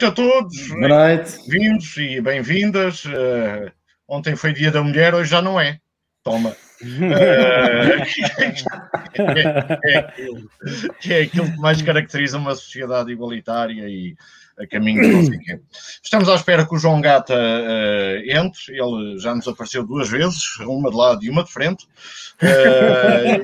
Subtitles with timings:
[0.00, 0.68] noite a todos.
[0.68, 1.36] Boa noite.
[1.46, 3.04] Bem-vindos e bem-vindas.
[3.04, 3.70] Uh,
[4.08, 5.78] ontem foi Dia da Mulher, hoje já não é.
[6.22, 6.56] Toma.
[6.80, 6.80] Uh,
[9.20, 10.48] é, é, aquilo,
[11.06, 14.16] é aquilo que mais caracteriza uma sociedade igualitária e
[14.58, 15.60] a caminho de não sei quê.
[16.02, 20.58] Estamos à espera que o João Gata uh, entre, ele já nos apareceu duas vezes,
[20.60, 21.86] uma de lado e uma de frente.
[22.42, 23.36] Uh,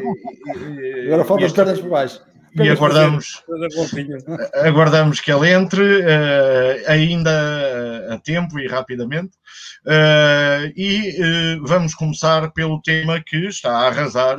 [1.05, 2.25] Agora faltam as pernas por baixo
[2.63, 3.43] e aguardamos,
[4.55, 9.37] aguardamos que ele entre uh, ainda a tempo e rapidamente.
[9.85, 14.39] Uh, e uh, vamos começar pelo tema que está a arrasar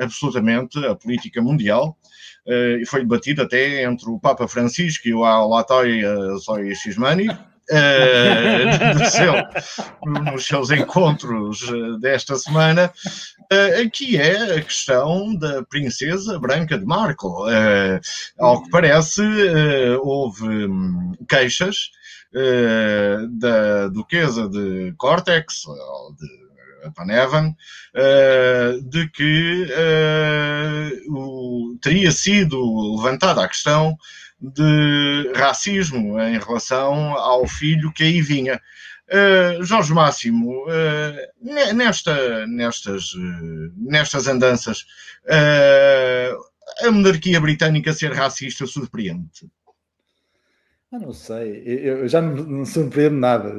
[0.00, 1.96] absolutamente a política mundial.
[2.80, 6.02] e foi debatido até entre o Papa Francisco e o Alatoy
[6.38, 7.28] Zoe Xismani
[7.72, 9.34] uh, seu,
[10.22, 12.92] nos seus encontros eh, desta semana,
[13.52, 17.46] uh, que é a questão da princesa Branca de Marco.
[17.48, 18.00] Uh,
[18.38, 19.22] ao que parece,
[20.02, 21.90] houve um, queixas
[23.32, 26.42] da duquesa de Cortex, ou de
[26.90, 27.54] Panevan,
[27.94, 33.96] uh, de que uh, o, teria sido levantada a questão
[34.42, 38.60] de racismo em relação ao filho que aí vinha.
[39.08, 44.86] Uh, Jorge Máximo, uh, nesta, nestas, uh, nestas andanças,
[46.80, 49.28] a monarquia britânica ser racista surpreende?
[50.92, 53.54] Ah, não sei, eu, já não, surpreendo nada.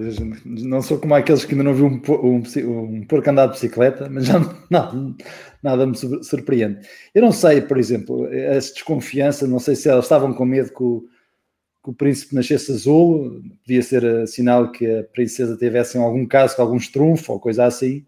[0.45, 4.07] não sou como aqueles que ainda não viu um, um, um porco andar de bicicleta,
[4.07, 4.35] mas já
[4.69, 5.15] não,
[5.63, 6.87] nada me surpreende.
[7.11, 10.83] Eu não sei, por exemplo, essa desconfiança, não sei se elas estavam com medo que
[10.83, 11.01] o,
[11.83, 16.61] que o príncipe nascesse azul, podia ser sinal que a princesa tivesse algum caso com
[16.61, 18.05] algum estrunfo ou coisa assim,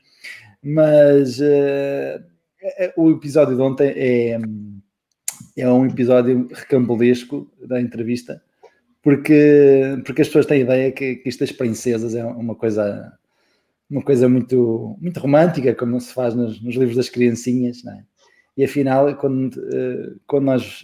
[0.62, 2.24] mas uh,
[2.96, 4.40] o episódio de ontem é,
[5.58, 8.45] é um episódio recambulesco da entrevista,
[9.06, 13.14] porque, porque as pessoas têm a ideia que, que isto das princesas é uma coisa
[13.88, 18.04] uma coisa muito, muito romântica, como se faz nos, nos livros das criancinhas, é?
[18.58, 20.84] E afinal, quando, uh, quando nós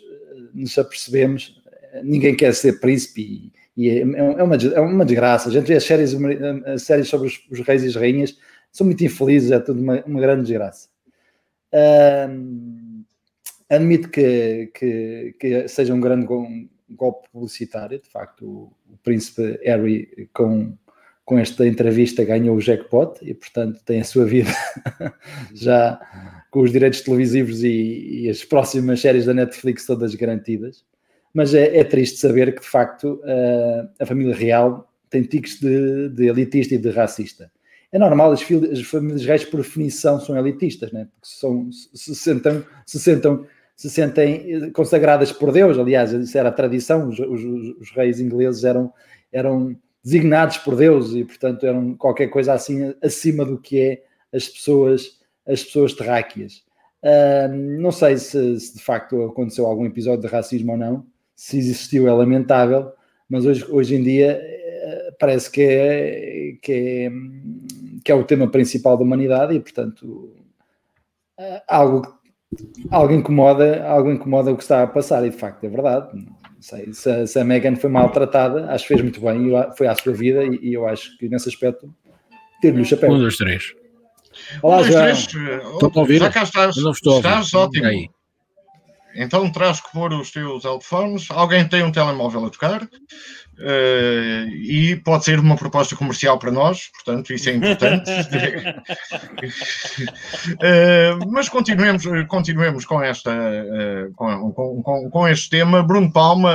[0.53, 1.59] nos apercebemos,
[2.03, 5.49] ninguém quer ser príncipe e, e é, é, uma, é uma desgraça.
[5.49, 6.15] A gente vê as séries,
[6.67, 8.38] as séries sobre os, os reis e as rainhas,
[8.71, 10.89] são muito infelizes, é tudo uma, uma grande desgraça.
[11.73, 13.03] Uh,
[13.67, 16.27] admito que, que, que, seja um grande
[16.96, 20.78] golpe publicitário, de facto, o, o príncipe Harry com
[21.31, 24.52] com esta entrevista ganhou o jackpot e, portanto, tem a sua vida
[25.56, 25.97] já
[26.51, 30.84] com os direitos televisivos e, e, as próximas séries da Netflix todas garantidas.
[31.34, 36.09] Mas é, é triste saber que, de facto, a, a família real tem tiques de,
[36.09, 37.50] de, elitista e de racista.
[37.94, 41.07] É normal, as, as, famílias reais, por definição, são elitistas, né?
[41.13, 43.46] porque são, se, sentam, se, sentam,
[43.81, 45.75] se sentem consagradas por Deus.
[45.80, 47.44] Aliás, isso era a tradição, os, os,
[47.80, 48.94] os reis ingleses eram,
[49.34, 54.47] eram designados por Deus e, portanto, eram qualquer coisa assim acima do que é as
[54.47, 56.64] pessoas, as pessoas terráqueas.
[57.02, 61.03] Uh, não sei se, se, de facto aconteceu algum episódio de racismo ou não,
[61.36, 62.92] se existiu é lamentável,
[63.28, 67.12] mas hoje, hoje em dia uh, parece que é, que, é,
[68.06, 70.36] que é o tema principal da humanidade e, portanto,
[71.40, 72.20] uh, algo,
[72.89, 76.25] algo, incomoda, algo incomoda o que está a passar e, de facto, é verdade
[76.62, 79.95] sei, se, a, se a Megan foi maltratada, acho que fez muito bem, foi à
[79.95, 81.94] sua vida e, e eu acho que nesse aspecto
[82.62, 83.12] teve-lhe o chapéu.
[83.12, 83.73] Um dos três.
[84.62, 85.09] Olá, um, João.
[85.09, 86.19] Estou a ouvir?
[86.19, 87.85] Já cá estás, não estou estás ótimo.
[87.85, 88.09] Aí.
[89.16, 91.29] Então terás que pôr os teus headphones.
[91.31, 92.88] Alguém tem um telemóvel a tocar?
[93.62, 98.10] Uh, e pode ser uma proposta comercial para nós, portanto, isso é importante.
[100.50, 105.84] uh, mas continuemos, continuemos com, esta, uh, com, com, com, este tema.
[105.84, 106.52] Bruno Palma,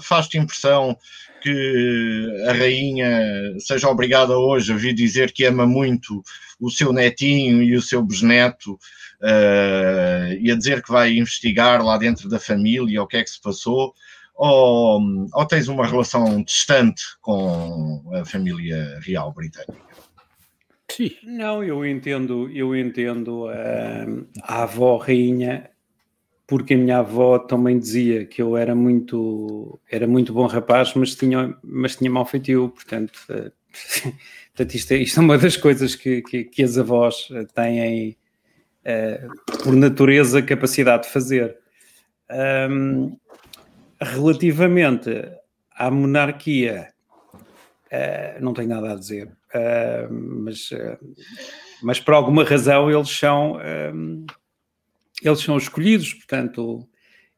[0.00, 0.96] faz-te impressão
[1.42, 3.20] que a rainha
[3.58, 6.22] seja obrigada hoje a vir dizer que ama muito
[6.58, 8.78] o seu netinho e o seu bisneto
[10.40, 13.40] e a dizer que vai investigar lá dentro da família o que é que se
[13.40, 13.92] passou
[14.36, 15.00] ou,
[15.32, 19.86] ou tens uma relação distante com a família real britânica?
[20.90, 21.10] Sim.
[21.24, 25.68] Não, eu entendo, eu entendo uh, a avó rainha,
[26.46, 31.14] porque a minha avó também dizia que eu era muito, era muito bom rapaz, mas
[31.14, 33.50] tinha, mas tinha mau feitio, portanto, uh,
[34.54, 38.16] portanto isto, é, isto é uma das coisas que, que, que as avós têm,
[38.84, 41.58] uh, por natureza, capacidade de fazer.
[42.30, 43.16] Um,
[44.00, 45.10] Relativamente
[45.74, 46.92] à monarquia,
[47.34, 50.98] uh, não tenho nada a dizer, uh, mas, uh,
[51.82, 53.58] mas por alguma razão eles são,
[55.22, 56.88] eles são escolhidos, portanto,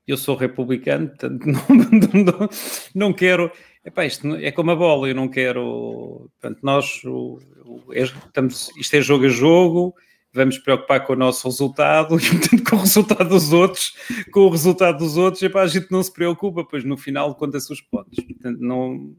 [0.07, 2.49] eu sou republicano, portanto não, não,
[2.95, 3.53] não quero.
[3.85, 6.31] Epá, isto é como a bola, eu não quero.
[6.41, 9.95] Portanto, nós o, o, é, estamos, isto é jogo a jogo,
[10.33, 13.93] vamos preocupar com o nosso resultado e portanto, com o resultado dos outros,
[14.31, 17.73] com o resultado dos outros, epá, a gente não se preocupa, pois no final conta-se
[17.73, 18.25] os pontos.
[18.25, 19.15] Portanto, não,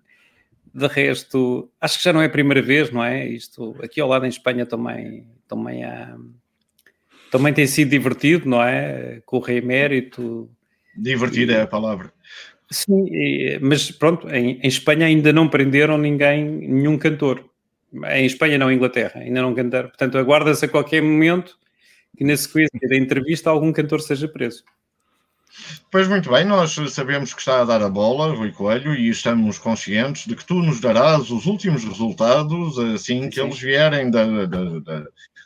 [0.73, 3.27] de resto, acho que já não é a primeira vez, não é?
[3.27, 6.15] Isto aqui ao lado em Espanha também, também há,
[7.31, 9.21] também tem sido divertido, não é?
[9.25, 10.50] Com o rei emérito.
[10.95, 12.12] Divertido e, é a palavra.
[12.71, 13.07] Sim,
[13.62, 17.49] mas pronto, em, em, Espanha ainda não prenderam ninguém, nenhum cantor.
[18.12, 19.89] Em Espanha não, em Inglaterra, ainda não cantaram.
[19.89, 21.57] Portanto, aguarda-se a qualquer momento
[22.18, 24.63] que na sequência da entrevista algum cantor seja preso.
[25.91, 29.57] Pois muito bem, nós sabemos que está a dar a bola, Rui Coelho, e estamos
[29.57, 33.47] conscientes de que tu nos darás os últimos resultados assim que Sim.
[33.47, 35.06] eles vierem da, da, da,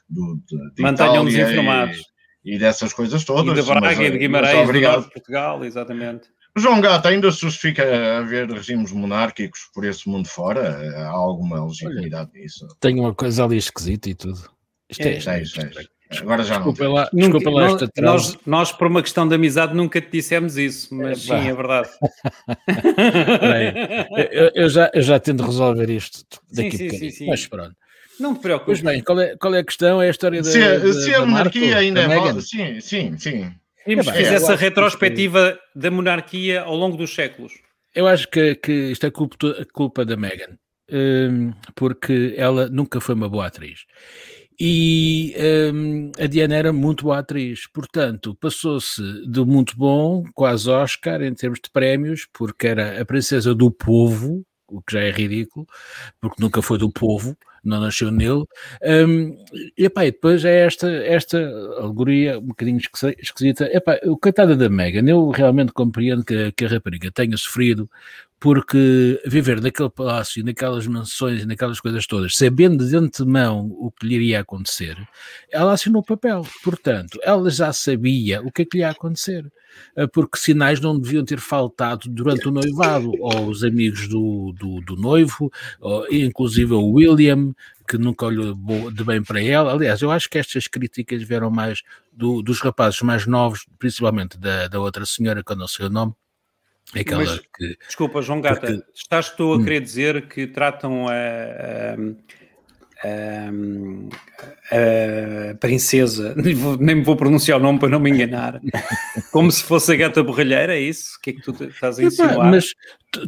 [0.10, 0.40] do,
[0.76, 2.02] de Mantenham-nos informados.
[2.44, 3.58] E, e, dessas coisas todas.
[3.58, 5.06] E de Braga mas, e de Guimarães, obrigado.
[5.06, 6.28] de Portugal, exatamente.
[6.56, 10.78] João Gato, ainda se justifica haver regimes monárquicos por esse mundo fora?
[10.98, 12.68] Há alguma legitimidade nisso?
[12.80, 14.52] Tem uma coisa ali esquisita e tudo.
[14.90, 16.20] Isto é, é, é, é.
[16.20, 16.92] Agora já desculpa não.
[16.94, 20.94] Lá, desculpa lá esta nós, nós, por uma questão de amizade, nunca te dissemos isso,
[20.94, 21.90] mas é, sim, é verdade.
[23.42, 27.48] bem, eu, eu, já, eu já tento resolver isto daqui sim, a sim, sim, Mas
[27.48, 27.76] pronto.
[28.20, 28.80] Não te preocupes.
[28.80, 30.00] Pois bem, qual é, qual é a questão?
[30.00, 30.50] É a história da.
[30.50, 32.42] Se, se a monarquia ainda é.
[32.42, 33.52] Sim, sim, sim.
[33.86, 35.80] Vimos que fizesse a retrospectiva que...
[35.80, 37.54] da monarquia ao longo dos séculos.
[37.94, 39.38] Eu acho que, que isto é culpa,
[39.72, 40.58] culpa da Meghan,
[40.92, 43.86] um, porque ela nunca foi uma boa atriz.
[44.60, 45.36] E
[45.74, 51.34] um, a Diana era muito boa atriz, portanto, passou-se do muito bom, quase Oscar, em
[51.34, 55.68] termos de prémios, porque era a princesa do povo, o que já é ridículo,
[56.22, 58.46] porque nunca foi do povo, não nasceu nele.
[58.84, 59.38] Um,
[59.78, 61.38] e, epá, e depois é esta, esta
[61.78, 62.80] alegoria um bocadinho
[63.20, 63.66] esquisita.
[63.72, 67.90] Epá, o coitada da Megan, eu realmente compreendo que, que a rapariga tenha sofrido
[68.44, 74.16] porque viver naquele palácio, naquelas mansões, naquelas coisas todas, sabendo de antemão o que lhe
[74.16, 74.98] iria acontecer,
[75.50, 76.46] ela assinou o papel.
[76.62, 79.50] Portanto, ela já sabia o que é que lhe ia acontecer,
[79.96, 84.82] eh, porque sinais não deviam ter faltado durante o noivado, ou os amigos do, do,
[84.82, 85.50] do noivo,
[85.80, 87.56] ou, inclusive o William,
[87.88, 88.54] que nunca olhou
[88.92, 89.72] de bem para ela.
[89.72, 91.82] Aliás, eu acho que estas críticas vieram mais
[92.12, 95.90] do, dos rapazes mais novos, principalmente da, da outra senhora, que eu não sei o
[95.90, 96.14] nome,
[96.96, 99.64] Aquela Mas, que, desculpa, João Gata, porque, estás tu a hum.
[99.64, 101.96] querer dizer que tratam a, a,
[103.04, 103.52] a,
[105.52, 108.62] a princesa, nem, vou, nem vou pronunciar o nome para não me enganar,
[109.32, 111.18] como se fosse a gata borralheira, é isso?
[111.18, 112.50] O que é que tu estás a insinuar?
[112.50, 112.74] Mas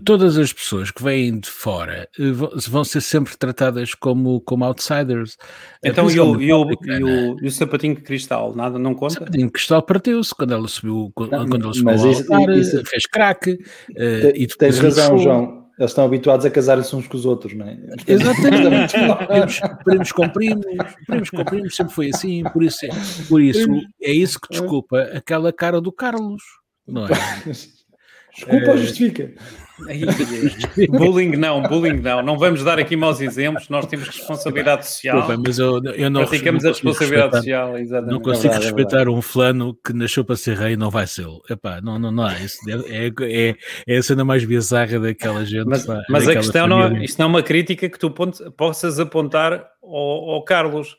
[0.03, 2.31] todas as pessoas que vêm de fora eh,
[2.67, 5.37] vão ser sempre tratadas como, como outsiders.
[5.83, 8.95] Eh, então, e o, e, o, e, o, e o sapatinho de cristal, nada, não
[8.95, 9.13] conta?
[9.13, 12.85] O sapatinho de cristal partiu-se quando ela subiu, quando ela subiu ao isso, altar, isso,
[12.85, 13.51] fez craque.
[13.91, 15.64] Uh, e tens razão, João.
[15.77, 17.77] Eles estão habituados a casarem-se uns com os outros, não é?
[18.07, 18.93] Exatamente.
[19.27, 20.65] primos, primos com primos,
[21.05, 22.89] primos com primos, sempre foi assim, por isso, é,
[23.27, 23.67] por isso
[24.01, 26.41] é isso que desculpa aquela cara do Carlos,
[26.87, 27.09] não é?
[27.45, 28.77] Desculpa, é...
[28.77, 29.33] justifica.
[30.89, 32.21] bullying não, bullying não.
[32.21, 33.67] Não vamos dar aqui maus exemplos.
[33.69, 35.17] Nós temos responsabilidade social.
[35.17, 37.77] Desculpa, mas eu, eu não praticamos não a responsabilidade social.
[37.77, 38.13] Exatamente.
[38.13, 40.89] Não consigo é verdade, respeitar é um fulano que nasceu para ser rei e não
[40.89, 41.25] vai ser.
[41.49, 42.31] Epá, não, não, não.
[42.37, 43.55] Isso é, é,
[43.87, 45.67] é a cena mais bizarra daquela gente.
[45.67, 48.13] Mas, pá, mas a questão não é, isto não é uma crítica que tu
[48.57, 50.95] possas apontar ao, ao Carlos.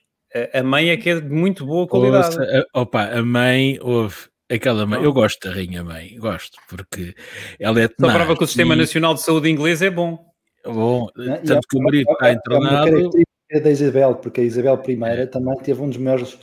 [0.52, 2.38] A mãe é que é de muito boa qualidade.
[2.38, 4.16] Ouça, opa, a mãe houve
[4.50, 7.14] Aquela mãe, eu gosto da Rainha Mãe, gosto, porque
[7.58, 8.12] ela é tenaz.
[8.12, 8.78] Só prova que o Sistema e...
[8.78, 10.18] Nacional de Saúde inglês é bom.
[10.64, 11.08] Bom,
[11.44, 13.10] tanto que o marido está internado.
[13.50, 15.26] É da Isabel, porque a Isabel I é.
[15.26, 16.38] também teve um dos maiores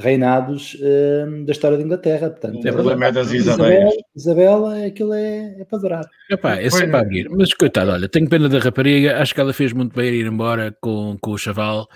[0.00, 2.30] reinados uh, da história da Inglaterra.
[2.30, 3.90] Portanto, é problema das Isabel.
[4.16, 6.04] Isabel, aquilo é, é para adorar.
[6.28, 7.28] Epá, é sempre a abrir.
[7.30, 10.74] Mas coitado, olha, tenho pena da rapariga, acho que ela fez muito bem ir embora
[10.80, 11.88] com, com o chaval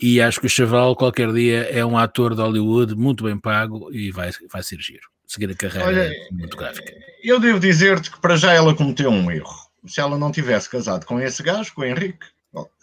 [0.00, 3.92] e acho que o Chaval, qualquer dia, é um ator de Hollywood muito bem pago
[3.92, 5.08] e vai, vai ser giro.
[5.26, 6.92] Seguir a carreira Olha, cinematográfica.
[7.22, 9.56] Eu devo dizer-te que para já ela cometeu um erro.
[9.86, 12.26] Se ela não tivesse casado com esse gajo, com o Henrique,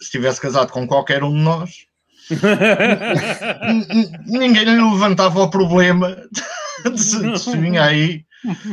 [0.00, 1.86] se tivesse casado com qualquer um de nós,
[4.26, 6.16] ninguém lhe levantava o problema
[6.84, 8.24] de se, se vinha aí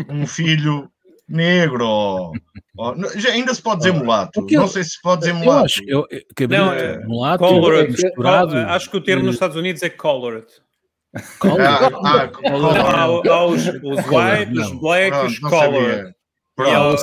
[0.10, 0.90] um filho
[1.32, 2.34] negro ou,
[3.32, 4.46] ainda se pode dizer mulato.
[4.50, 5.60] Eu, não sei se pode dizer mulato.
[5.60, 8.58] Eu acho eu, que não, é, mulato colored, misturado.
[8.58, 10.48] Acho que o termo nos Estados Unidos é colored.
[11.40, 11.66] Colored?
[11.66, 12.80] Ah, ah, colored.
[12.80, 16.14] Há, há os, os white, os black, os colored.
[16.56, 17.02] Pronto.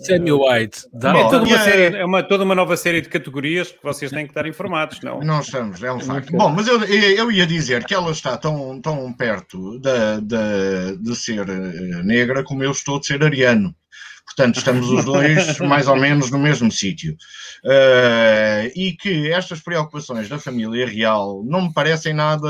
[0.00, 0.86] Sammy White.
[0.92, 4.10] Dá é, toda uma série, é uma, toda uma nova série de categorias que vocês
[4.10, 5.20] têm que estar informados, não?
[5.20, 6.32] Não estamos, é um facto.
[6.32, 11.16] Bom, mas eu, eu ia dizer que ela está tão, tão perto de, de, de
[11.16, 13.74] ser eh, negra como eu estou de ser ariano.
[14.24, 17.16] Portanto, estamos os dois mais ou menos no mesmo sítio.
[17.64, 22.48] Uh, e que estas preocupações da família real não me parecem nada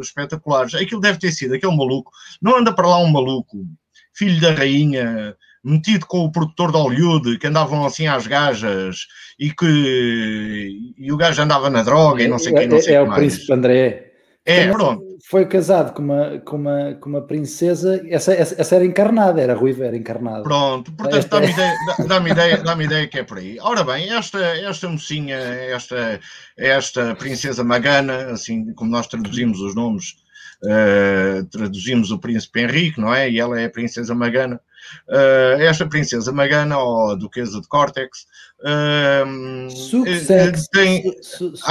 [0.00, 0.74] espetaculares.
[0.74, 2.12] Aquilo deve ter sido aquele maluco.
[2.40, 3.66] Não anda para lá um maluco,
[4.14, 5.36] filho da rainha,
[5.66, 9.08] metido com o produtor de Hollywood, que andavam assim às gajas
[9.38, 12.94] e que e o gajo andava na droga e não sei o que, não sei
[12.94, 14.12] É, é o príncipe André.
[14.44, 15.04] É, pronto.
[15.28, 19.54] Foi casado com uma, com uma, com uma princesa, essa, essa, essa era encarnada, era
[19.54, 20.44] ruiva, era encarnada.
[20.44, 21.74] Pronto, portanto dá-me ideia,
[22.06, 23.58] dá ideia, dá ideia que é por aí.
[23.60, 26.20] Ora bem, esta, esta mocinha, esta,
[26.56, 30.14] esta princesa Magana, assim como nós traduzimos os nomes,
[30.62, 33.28] uh, traduzimos o príncipe Henrique, não é?
[33.28, 34.60] E ela é a princesa Magana.
[35.08, 38.26] Uh, esta princesa Magana, ou a duquesa de Cortex,
[38.60, 41.02] uh, Sussex, tem...
[41.22, 41.66] Su, su,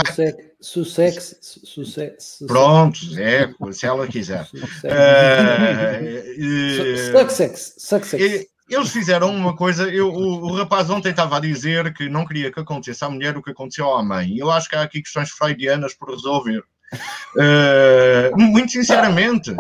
[0.61, 4.47] Sussex, Sussex, Pronto, é, se ela quiser.
[7.21, 8.47] Sussex, Sussex.
[8.67, 12.51] Eles fizeram uma coisa, eu, o, o, rapaz ontem estava a dizer que não queria
[12.51, 14.35] que acontecesse à mulher o que aconteceu à mãe.
[14.37, 16.63] Eu acho que há aqui questões freudianas por resolver.
[17.35, 19.51] Uh, muito sinceramente.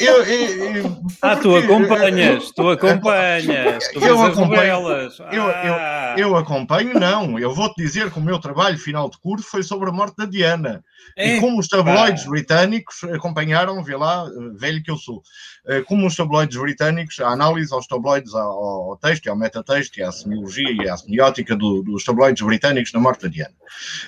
[0.00, 4.88] Eu, eu, eu, ah, tu acompanhas, tu acompanhas, tu eu acompanho,
[5.32, 6.03] eu, ah.
[6.16, 7.38] Eu, acompanho, não.
[7.38, 10.26] Eu vou-te dizer que o meu trabalho final de curso foi sobre a morte da
[10.26, 10.84] Diana.
[11.16, 12.30] É, e como os tabloides pá.
[12.30, 15.22] britânicos acompanharam, vê lá, velho que eu sou,
[15.66, 20.02] eh, como os tabloides britânicos, a análise aos tabloides, ao, ao texto, ao metatexto, e
[20.02, 23.54] à semiologia e à semiótica do, dos tabloides britânicos na morte da Diana.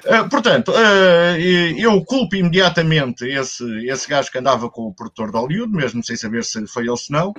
[0.04, 0.72] Uh, portanto,
[1.78, 6.16] eu culpo imediatamente esse, esse gajo que andava com o produtor de Hollywood, mesmo sem
[6.16, 7.32] saber se foi ele se não,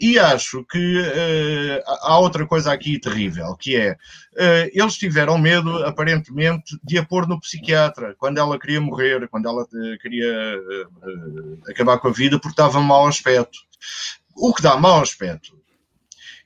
[0.00, 1.02] e acho que
[1.86, 3.96] há outra coisa aqui terrível, que é
[4.38, 9.48] Uh, eles tiveram medo, aparentemente, de a pôr no psiquiatra quando ela queria morrer, quando
[9.48, 13.58] ela uh, queria uh, acabar com a vida, porque dava mau aspecto.
[14.36, 15.60] O que dá mau aspecto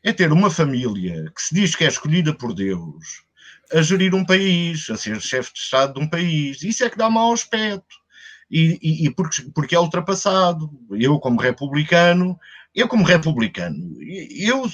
[0.02, 3.23] é ter uma família que se diz que é escolhida por Deus
[3.71, 6.62] a gerir um país, a ser chefe de Estado de um país.
[6.62, 7.94] Isso é que dá mau aspecto.
[8.50, 10.71] E, e, e porque, porque é ultrapassado.
[10.90, 12.38] Eu, como republicano,
[12.75, 14.64] eu como republicano, eu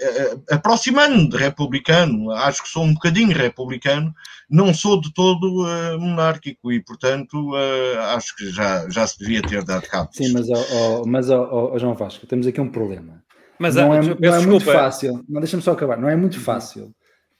[0.00, 4.14] eh, aproximando de republicano, acho que sou um bocadinho republicano,
[4.48, 9.42] não sou de todo uh, monárquico e, portanto, uh, acho que já, já se devia
[9.42, 10.10] ter dado cabo.
[10.12, 13.22] Sim, mas, oh, oh, mas oh, João Vasco, temos aqui um problema.
[13.58, 16.42] Mas, não, é, não é muito fácil, não deixa-me só acabar, não é muito uhum.
[16.42, 16.94] fácil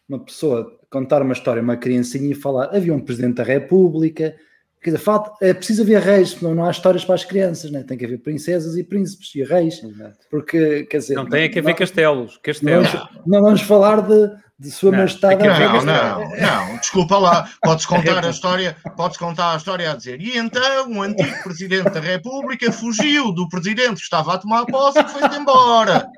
[0.09, 4.37] uma pessoa contar uma história, uma criancinha e falar havia um presidente da República,
[4.83, 7.85] Quer dizer, falta, é preciso haver reis, senão não há histórias para as crianças, né?
[7.85, 9.81] tem que haver princesas e príncipes e reis.
[9.81, 10.19] Exato.
[10.29, 11.15] Porque, quer dizer.
[11.15, 12.37] Não tem que haver castelos.
[12.43, 12.93] castelos.
[12.93, 15.47] Não, vamos, não vamos falar de, de Sua Majestade.
[15.47, 17.49] Não, não, não, não, desculpa lá.
[17.63, 20.21] Podes contar a história, podes contar a história a dizer.
[20.21, 24.99] E então o antigo presidente da República fugiu do presidente que estava a tomar posse
[24.99, 26.09] e foi-se embora.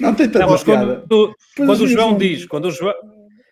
[0.00, 2.94] Não tem tanta não, mas quando, quando o João diz, quando o João,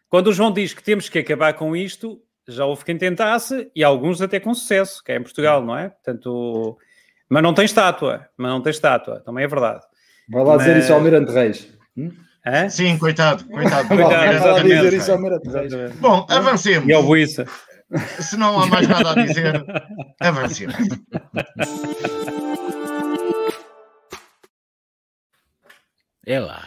[0.09, 3.85] quando o João diz que temos que acabar com isto, já houve quem tentasse e
[3.85, 5.91] alguns até com sucesso, que é em Portugal, não é?
[5.91, 6.79] Portanto,
[7.29, 9.85] mas não tem estátua, mas não tem estátua, também é verdade.
[10.31, 10.65] Vai lá mas...
[10.65, 11.69] dizer isso ao Almirante Reis.
[11.97, 12.11] Hum?
[12.71, 13.89] Sim, coitado, coitado.
[13.89, 15.93] Vai lá dizer isso ao Almirante Reis.
[15.97, 16.89] Bom, avancemos.
[16.89, 17.47] E ao Buíça.
[18.21, 19.65] Se não há mais nada a dizer,
[20.21, 20.75] avancemos.
[26.29, 26.63] É lá.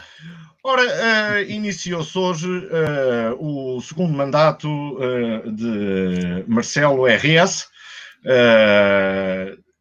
[0.63, 7.67] Ora, uh, iniciou-se hoje uh, o segundo mandato uh, de Marcelo R.S.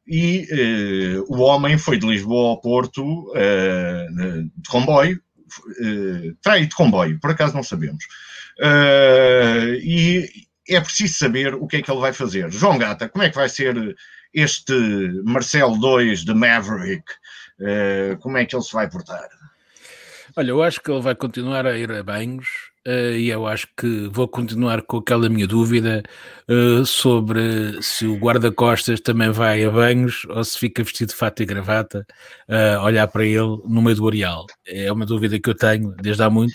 [0.06, 0.46] e
[1.28, 3.32] o homem foi de Lisboa ao Porto
[4.54, 8.04] de comboio, uh, trai de comboio, por acaso não sabemos.
[9.82, 10.28] e
[10.68, 12.52] é preciso saber o que é que ele vai fazer.
[12.52, 13.96] João Gata, como é que vai ser
[14.34, 14.74] este
[15.24, 17.04] Marcelo 2 de Maverick?
[18.20, 19.28] como é que ele se vai portar?
[20.36, 22.46] Olha, eu acho que ele vai continuar a ir a banhos
[22.86, 26.02] uh, e eu acho que vou continuar com aquela minha dúvida
[26.48, 31.42] uh, sobre se o guarda-costas também vai a banhos ou se fica vestido de fato
[31.42, 32.06] e gravata
[32.48, 34.46] uh, olhar para ele no meio do areal.
[34.66, 36.54] É uma dúvida que eu tenho desde há muito.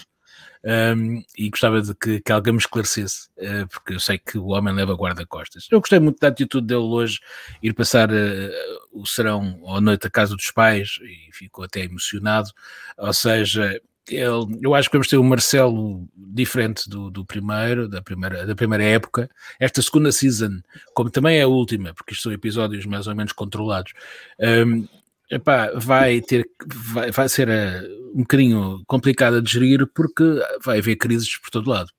[0.67, 4.47] Um, e gostava de que, que alguém me esclarecesse, uh, porque eu sei que o
[4.47, 5.67] homem leva guarda-costas.
[5.69, 7.19] Eu gostei muito da atitude dele hoje,
[7.61, 8.51] ir passar uh,
[8.91, 12.49] o serão à noite à casa dos pais, e ficou até emocionado,
[12.97, 13.79] ou seja,
[14.09, 18.55] ele, eu acho que vamos ter um Marcelo diferente do, do primeiro, da primeira, da
[18.55, 19.29] primeira época.
[19.59, 20.61] Esta segunda season,
[20.93, 23.93] como também é a última, porque isto são episódios mais ou menos controlados,
[24.39, 24.87] um,
[25.31, 30.23] epá, vai ter vai, vai ser uh, um bocadinho complicado de gerir porque
[30.63, 31.89] vai haver crises por todo lado.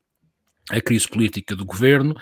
[0.71, 2.15] A crise política do governo,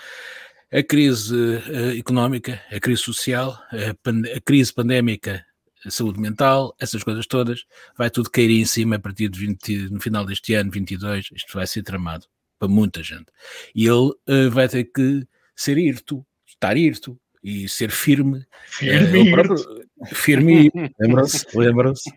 [0.73, 5.45] a crise uh, económica, a crise social, a, pan a crise pandémica
[5.91, 7.65] saúde mental, essas coisas todas,
[7.97, 11.53] vai tudo cair em cima a partir de 20, no final deste ano, 22, isto
[11.55, 12.27] vai ser tramado
[12.59, 13.27] para muita gente.
[13.75, 18.47] E ele uh, vai ter que ser irto, estar irto e ser firme.
[18.67, 22.11] Firme, uh, próprio, firme lembram-se, lembram-se.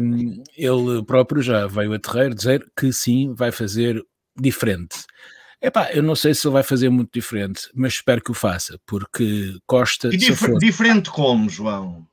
[0.00, 4.00] Um, ele próprio já veio a terreiro dizer que sim, vai fazer
[4.40, 4.96] diferente.
[5.60, 8.78] Epá, eu não sei se ele vai fazer muito diferente, mas espero que o faça,
[8.86, 10.08] porque Costa...
[10.08, 10.58] E dif for...
[10.58, 12.06] diferente como, João?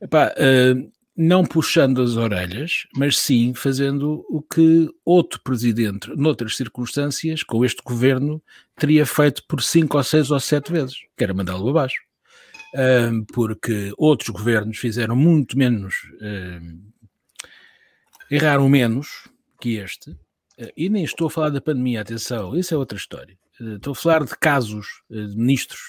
[0.00, 7.42] Epá, uh, não puxando as orelhas, mas sim fazendo o que outro presidente, noutras circunstâncias,
[7.42, 8.42] com este governo,
[8.78, 12.00] teria feito por cinco ou seis ou sete vezes, que era mandá-lo abaixo.
[12.74, 17.04] Uh, porque outros governos fizeram muito menos, uh,
[18.30, 19.28] erraram menos
[19.60, 23.36] que este, uh, e nem estou a falar da pandemia, atenção, isso é outra história.
[23.60, 25.80] estou a falar de casos de ministros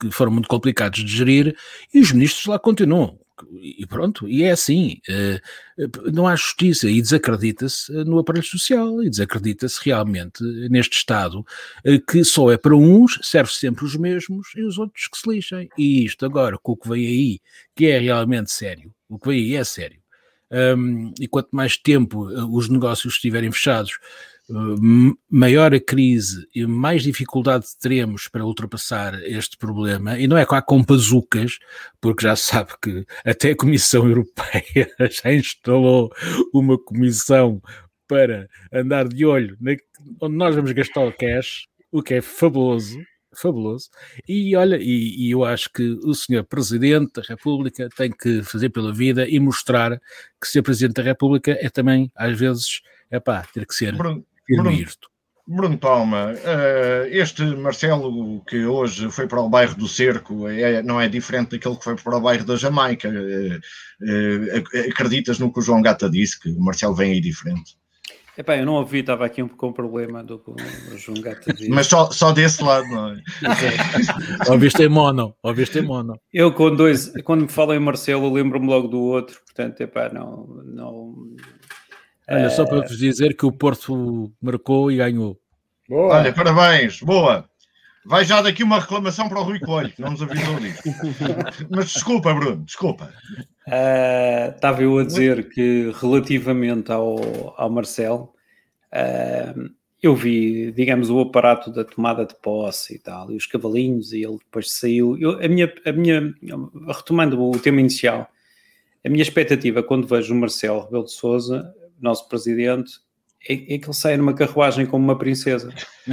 [0.00, 1.54] que foram muito complicados de gerir
[1.92, 3.20] e os ministros lá continuam.
[3.52, 5.40] E pronto, e é assim, eh,
[6.12, 11.44] não há justiça e desacredita-se no aparelho social e desacredita-se realmente neste Estado
[11.84, 15.30] eh, que só é para uns, serve sempre os mesmos e os outros que se
[15.30, 15.68] lixem.
[15.78, 17.40] E isto agora, com o que vem aí,
[17.74, 20.00] que é realmente sério, o que vem aí é sério.
[20.52, 23.92] Um, e quanto mais tempo eh, os negócios estiverem fechados,
[25.28, 30.82] maior a crise e mais dificuldade teremos para ultrapassar este problema, e não é com
[30.82, 31.58] bazucas,
[32.00, 36.10] porque já sabe que até a Comissão Europeia já instalou
[36.52, 37.62] uma comissão
[38.08, 39.72] para andar de olho na,
[40.20, 42.98] onde nós vamos gastar o cash, o que é fabuloso,
[43.32, 43.88] fabuloso.
[44.26, 48.70] E olha, e, e, eu acho que o senhor Presidente da República tem que fazer
[48.70, 50.00] pela vida e mostrar
[50.40, 53.94] que ser Presidente da República é também, às vezes, é pá, ter que ser
[54.56, 54.86] Bruno,
[55.46, 61.00] Bruno Palma, uh, este Marcelo que hoje foi para o bairro do Cerco é, não
[61.00, 63.08] é diferente daquele que foi para o bairro da Jamaica.
[63.08, 67.76] Uh, uh, acreditas no que o João Gata disse, que o Marcelo vem aí diferente?
[68.38, 71.52] Epá, eu não ouvi, estava aqui um, com um problema do que o João Gata
[71.52, 71.68] disse.
[71.68, 73.20] Mas só, só desse lado, não é?
[74.48, 76.18] ouviste em mono, ouviste em mono.
[76.32, 80.46] Eu com dois, quando me falo em Marcelo, lembro-me logo do outro, portanto, epá, não,
[80.64, 81.14] não
[82.30, 85.36] Olha, só para vos dizer que o Porto marcou e ganhou.
[85.88, 86.18] Boa.
[86.18, 87.44] Olha, parabéns, boa.
[88.06, 90.82] Vai já daqui uma reclamação para o Rui Coelho, que não nos avisou disso.
[91.68, 93.12] Mas desculpa, Bruno, desculpa.
[93.66, 98.32] Uh, estava eu a dizer que relativamente ao, ao Marcel,
[98.92, 104.12] uh, eu vi, digamos, o aparato da tomada de posse e tal, e os cavalinhos,
[104.12, 105.18] e ele depois saiu.
[105.18, 106.34] Eu, a, minha, a minha,
[106.86, 108.30] retomando o tema inicial,
[109.04, 112.92] a minha expectativa quando vejo o Marcelo Rebelo de Souza nosso presidente,
[113.48, 115.72] é, é, que ele sai numa carruagem como uma princesa.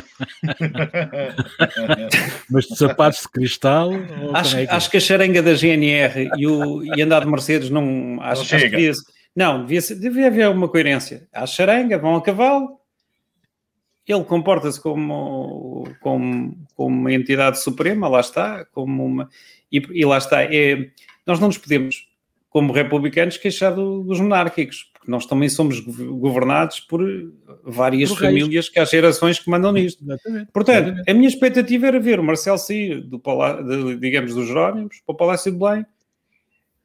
[2.49, 3.91] Mas de sapatos de cristal?
[4.33, 4.73] Acho, é que...
[4.73, 4.97] acho, que...
[4.97, 8.17] a charenga da GNR e, o, e andar de Mercedes não.
[8.21, 8.93] Acho, não, acho que devia,
[9.35, 11.27] não devia, ser, devia haver uma coerência.
[11.33, 12.79] A charenga, vão a cavalo,
[14.07, 19.29] ele comporta-se como, como, como uma entidade suprema, lá está, como uma.
[19.69, 20.43] E, e lá está.
[20.43, 20.91] É,
[21.25, 22.07] nós não nos podemos,
[22.49, 27.01] como republicanos, queixar do, dos monárquicos nós também somos governados por
[27.63, 30.03] várias por famílias que há gerações que mandam nisto.
[30.03, 30.51] Exatamente.
[30.51, 31.11] Portanto, Exatamente.
[31.11, 33.21] a minha expectativa era ver o Marcelo sair do
[33.99, 35.85] digamos, dos Jerónimos para o Palácio de Belém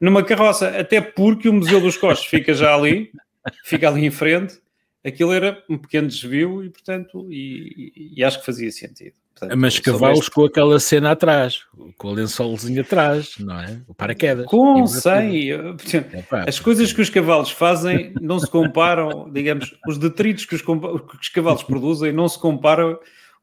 [0.01, 3.13] numa carroça, até porque o Museu dos Costos fica já ali,
[3.65, 4.61] fica ali em frente,
[5.05, 9.15] aquilo era um pequeno desvio e, portanto, e, e acho que fazia sentido.
[9.43, 11.65] Portanto, Mas cavalos com aquela cena atrás,
[11.99, 13.81] com o lençolzinho atrás, não é?
[13.89, 14.47] O paraquedas.
[14.47, 15.51] Com, sem.
[16.47, 20.69] As coisas que os cavalos fazem não se comparam, digamos, os detritos que os, que
[20.69, 22.97] os cavalos produzem não se comparam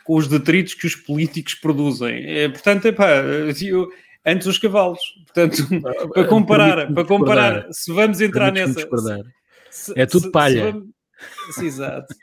[0.05, 2.23] com os detritos que os políticos produzem.
[2.25, 3.09] É, portanto, epá,
[3.62, 3.89] eu,
[4.25, 5.01] antes os cavalos.
[5.25, 8.88] Portanto, ah, para comparar, para comparar, se vamos entrar nessa.
[9.69, 10.65] Se, é tudo se, palha.
[10.65, 10.88] Se vamos,
[11.62, 12.15] exato.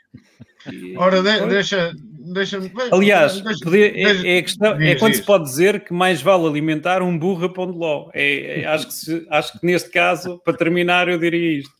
[0.97, 1.93] Ora, de, deixa,
[2.33, 2.59] deixa
[2.91, 6.45] Aliás, deixa, poder, deixa, é, é, questão, é quando se pode dizer que mais vale
[6.45, 8.09] alimentar um burro a pão de ló.
[8.13, 11.77] É, é, acho, que se, acho que neste caso, para terminar, eu diria isto.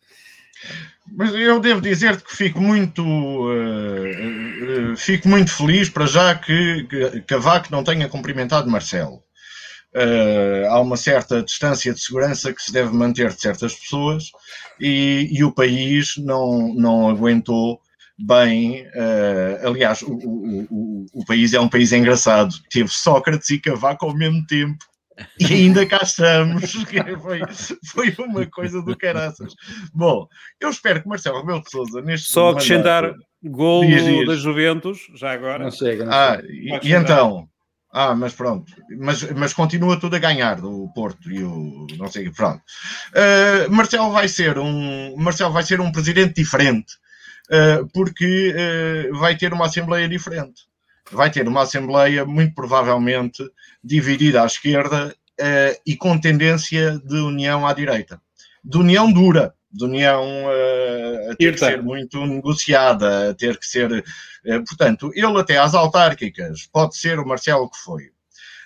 [1.15, 6.83] Mas eu devo dizer que fico muito, uh, uh, fico muito feliz para já que,
[6.89, 9.23] que Cavaco não tenha cumprimentado Marcelo.
[9.95, 14.25] Uh, há uma certa distância de segurança que se deve manter de certas pessoas
[14.79, 17.79] e, e o país não, não aguentou
[18.17, 18.87] bem.
[18.87, 22.53] Uh, aliás, o, o, o, o, país é um país engraçado.
[22.69, 24.77] Teve Sócrates e Cavaco ao mesmo tempo.
[25.39, 26.71] E ainda cá estamos,
[27.21, 29.55] foi, foi uma coisa do caraças.
[29.91, 30.27] Bom,
[30.59, 33.83] eu espero que Marcelo Rebelo de Souza neste Só acrescentar gol
[34.27, 35.63] da Juventus, já agora.
[35.63, 36.53] Não chega, não ah, chega.
[36.53, 37.49] E, e então,
[37.91, 42.29] ah, mas pronto, mas, mas continua tudo a ganhar do Porto e o não sei,
[42.29, 42.61] pronto.
[43.11, 46.93] Uh, Marcelo vai ser um Marcelo vai ser um presidente diferente,
[47.93, 50.63] porque uh, vai ter uma assembleia diferente.
[51.11, 53.43] Vai ter uma assembleia muito provavelmente
[53.83, 55.15] dividida à esquerda
[55.85, 58.19] e com tendência de união à direita,
[58.63, 63.65] de união dura, de união uh, a ter que ser muito negociada, a ter que
[63.65, 63.91] ser.
[63.91, 68.09] Uh, portanto, ele até às autárquicas pode ser o Marcelo que foi.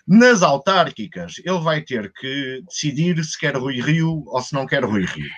[0.08, 4.84] Nas autárquicas, ele vai ter que decidir se quer Rui Rio ou se não quer
[4.84, 5.30] Rui Rio.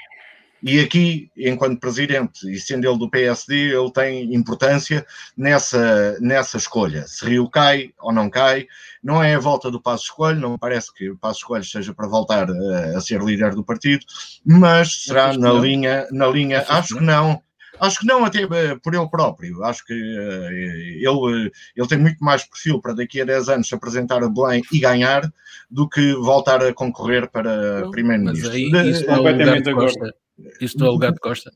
[0.63, 7.05] E aqui, enquanto presidente e sendo ele do PSD, ele tem importância nessa, nessa escolha.
[7.05, 8.65] Se Rio cai ou não cai,
[9.03, 12.07] não é a volta do Passo Escolho, não parece que o Passo Escolho seja para
[12.07, 14.05] voltar a, a ser líder do partido,
[14.45, 17.41] mas será na linha, na linha, acho que não.
[17.79, 19.63] Acho que não, até eh, por ele próprio.
[19.63, 23.75] Acho que uh, ele, ele tem muito mais perfil para daqui a 10 anos se
[23.75, 25.23] apresentar a Belém e ganhar
[25.69, 28.55] do que voltar a concorrer para primeiro-ministro.
[28.55, 30.13] Isso é completamente agora.
[30.59, 31.51] Isto é o lugar de Costa?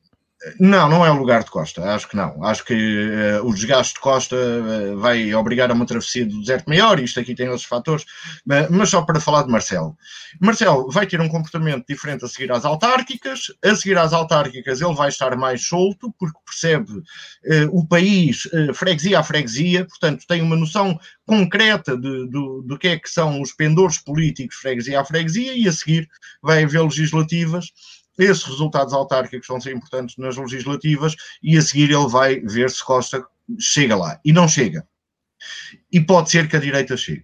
[0.59, 2.43] Não, não é o lugar de Costa, acho que não.
[2.43, 6.67] Acho que uh, o desgaste de Costa uh, vai obrigar a uma travessia do deserto
[6.67, 8.05] maior, isto aqui tem outros fatores,
[8.45, 9.97] mas, só para falar de Marcelo.
[10.39, 14.93] Marcelo vai ter um comportamento diferente a seguir às autárquicas, a seguir às autárquicas ele
[14.93, 20.55] vai estar mais solto, porque percebe uh, o país freguesia a freguesia, portanto tem uma
[20.55, 25.57] noção concreta de, do, do que é que são os pendores políticos freguesia a freguesia,
[25.57, 26.07] e a seguir
[26.43, 27.71] vai haver legislativas
[28.17, 32.83] esses resultados autárquicos vão ser importantes nas legislativas e a seguir ele vai ver se
[32.83, 33.25] Costa
[33.59, 34.19] chega lá.
[34.23, 34.87] E não chega.
[35.91, 37.23] E pode ser que a direita chegue.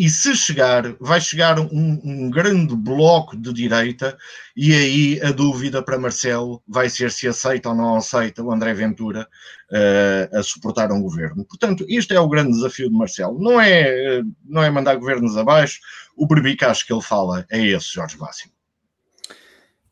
[0.00, 4.16] E se chegar, vai chegar um, um, grande bloco de direita,
[4.56, 8.72] e aí a dúvida para Marcelo vai ser se aceita ou não aceita o André
[8.72, 9.28] Ventura
[9.70, 11.44] uh, a suportar um governo.
[11.44, 13.38] Portanto, este é o grande desafio de Marcelo.
[13.38, 15.78] Não é, não é mandar governos abaixo,
[16.16, 18.54] o berbicacho que ele fala é esse, Jorge Máximo.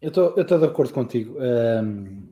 [0.01, 1.37] Eu estou de acordo contigo.
[1.41, 2.29] Um,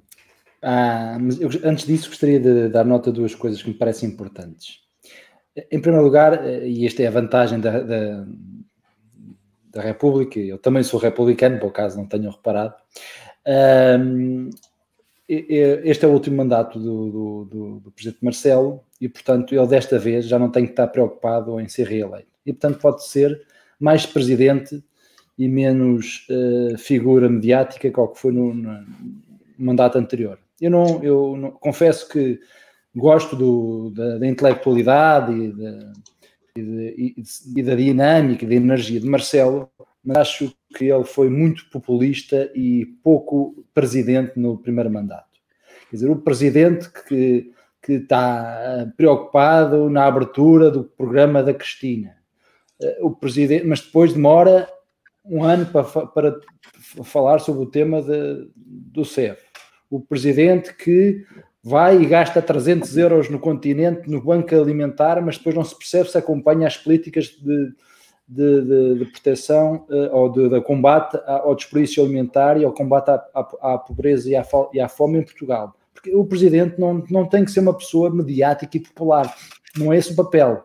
[0.62, 4.80] ah, eu, antes disso, gostaria de dar nota de duas coisas que me parecem importantes.
[5.70, 8.26] Em primeiro lugar, eh, e esta é a vantagem da, da,
[9.70, 12.74] da República, eu também sou republicano, por acaso não tenham reparado.
[14.00, 14.50] Um,
[15.28, 19.98] este é o último mandato do, do, do, do, Presidente Marcelo e, portanto, ele desta
[19.98, 22.28] vez já não tem que estar preocupado em ser reeleito.
[22.44, 23.44] E, portanto, pode ser
[23.78, 24.84] mais Presidente
[25.38, 28.84] e menos uh, figura mediática que o que foi no, no,
[29.58, 30.38] mandato anterior.
[30.60, 32.40] Eu não, eu não, confesso que
[32.94, 35.90] gosto do, da, da, intelectualidade e, de,
[36.56, 39.70] e, de, e, da dinâmica e da energia de Marcelo,
[40.02, 45.36] mas acho que ele foi muito populista e pouco presidente no primeiro mandato.
[45.90, 52.16] Quer dizer, o presidente que, que está preocupado na abertura do programa da Cristina,
[52.80, 54.68] eh, o presidente, mas depois demora
[55.28, 56.40] um ano para, para
[57.04, 59.40] falar sobre o tema de, do CEF.
[59.90, 61.24] O presidente que
[61.62, 66.08] vai e gasta 300 euros no continente, no banco alimentar, mas depois não se percebe
[66.08, 67.72] se acompanha as políticas de,
[68.28, 73.10] de, de, de proteção uh, ou de, de, combate ao desperdício alimentar e ao combate
[73.10, 75.74] à, à, à pobreza e à, e à, fome em Portugal.
[75.92, 79.34] Porque o presidente não, não tem que ser uma pessoa mediática e popular,
[79.76, 80.64] não é esse o papel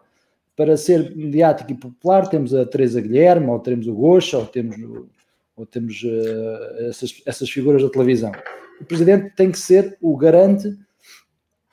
[0.55, 4.75] para ser mediático e popular, temos a Teresa Guilherme, ou temos o Gocha, ou temos,
[5.55, 8.31] ou temos uh, essas, essas figuras da televisão.
[8.79, 10.77] O presidente tem que ser o garante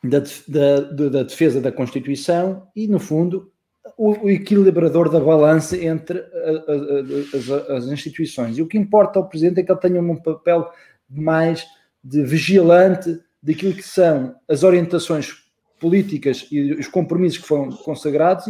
[0.03, 3.51] da, da, da defesa da Constituição e, no fundo,
[3.97, 8.59] o, o equilibrador da balança entre a, a, as, as, instituições.
[8.59, 10.71] E o que importa ao presidente é que ele tenha um papel
[11.09, 11.67] mais
[12.03, 15.49] de vigilante daquilo que são as orientações
[15.81, 18.47] políticas e os compromissos que foram consagrados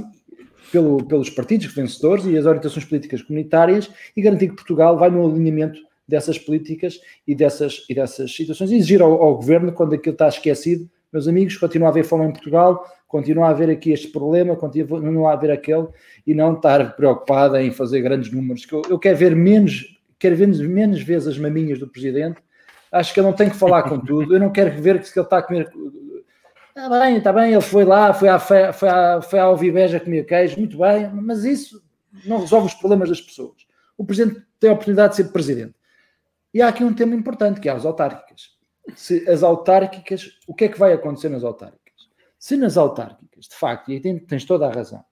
[0.70, 5.26] pelo, pelos partidos vencedores e as orientações políticas comunitárias e garantir que Portugal vai no
[5.26, 8.70] alinhamento dessas políticas e dessas, e dessas situações.
[8.70, 12.26] E exigir ao, ao, governo, quando aquilo está esquecido, meus amigos, continua a haver fome
[12.26, 15.86] em Portugal, continua a haver aqui este problema, continua a haver aquele,
[16.26, 18.66] e não estar preocupado em fazer grandes números.
[18.70, 22.38] Eu, eu quero ver menos, quero ver menos vezes as maminhas do presidente.
[22.90, 24.34] Acho que ele não tem que falar com tudo.
[24.34, 25.70] Eu não quero ver que ele está a comer
[26.78, 30.24] Está bem, está bem, ele foi lá, foi, à, foi, à, foi à Alviveja comer
[30.24, 31.82] queijo, muito bem, mas isso
[32.24, 33.66] não resolve os problemas das pessoas.
[33.96, 35.74] O presidente tem a oportunidade de ser presidente.
[36.54, 38.56] E há aqui um tema importante, que é as autárquicas.
[38.94, 42.08] Se as autárquicas, o que é que vai acontecer nas autárquicas?
[42.38, 45.04] Se nas autárquicas, de facto, e aí tens toda a razão,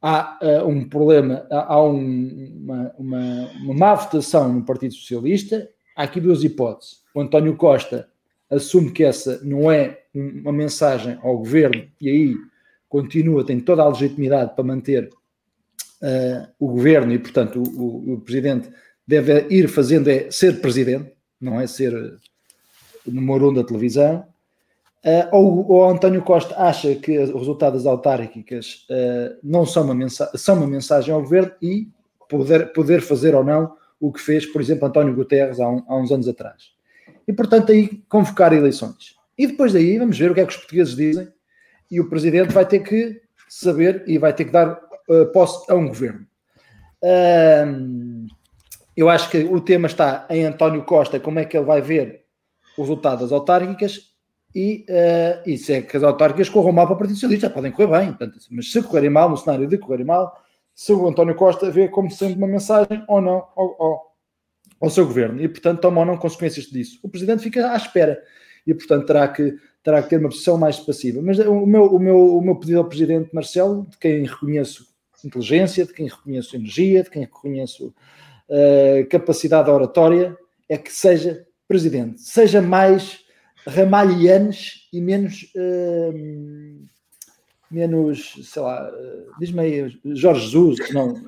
[0.00, 5.68] há uh, um problema, há, há um, uma, uma, uma má votação no Partido Socialista.
[5.94, 7.02] Há aqui duas hipóteses.
[7.14, 8.08] O António Costa
[8.50, 12.34] assume que essa não é uma mensagem ao governo e aí
[12.88, 15.10] continua, tem toda a legitimidade para manter
[16.02, 18.70] uh, o governo e, portanto, o, o, o, presidente
[19.06, 22.18] deve ir fazendo é ser presidente, não é ser
[23.06, 24.26] número um da televisão.
[25.04, 30.56] Uh, ou, ou António Costa acha que os resultados autárquicas uh, não são uma, são
[30.56, 31.88] uma mensagem ao governo e
[32.28, 35.96] poder, poder fazer ou não o que fez, por exemplo, António Guterres há, um, há
[35.96, 36.77] uns anos atrás.
[37.28, 39.14] E, portanto, aí convocar eleições.
[39.36, 41.28] E depois daí vamos ver o que é que os portugueses dizem
[41.90, 45.74] e o presidente vai ter que saber e vai ter que dar uh, posse a
[45.74, 46.26] um governo.
[48.96, 52.24] Eu acho que o tema está em António Costa, como é que ele vai ver
[52.76, 54.08] o resultado das autárquicas
[54.54, 57.70] e, uh, e se é que as autárquicas corram mal para o Partido Socialista, podem
[57.70, 60.42] correr bem, portanto, mas se correrem mal, no cenário de correrem mal,
[60.74, 63.46] se o António Costa vê como sendo uma mensagem ou não
[64.80, 66.98] ao seu governo e, portanto, toma ou não consequências disso.
[67.02, 68.22] O Presidente fica à espera
[68.66, 71.22] e, portanto, terá que terá que ter uma posição mais passiva.
[71.22, 74.86] Mas o meu, o meu, o meu pedido ao Presidente Marcelo, de quem reconheço
[75.24, 77.86] inteligência, de quem reconheço energia, de quem reconheço
[78.48, 80.36] uh, capacidade oratória,
[80.68, 82.20] é que seja Presidente.
[82.20, 83.20] Seja mais
[83.66, 85.50] Ramalhianes e menos.
[85.54, 86.86] Uh,
[87.70, 88.90] menos, sei lá,
[89.38, 91.14] diz-me aí, Jorge Jesus, não.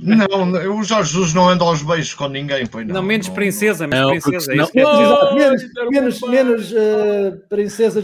[0.00, 2.96] não, não, o Jorge Jesus não anda aos beijos com ninguém, pois não.
[2.96, 4.54] Não, menos princesa, menos não, princesa.
[4.54, 8.02] Não, não, menos, menos, menos uh, princesa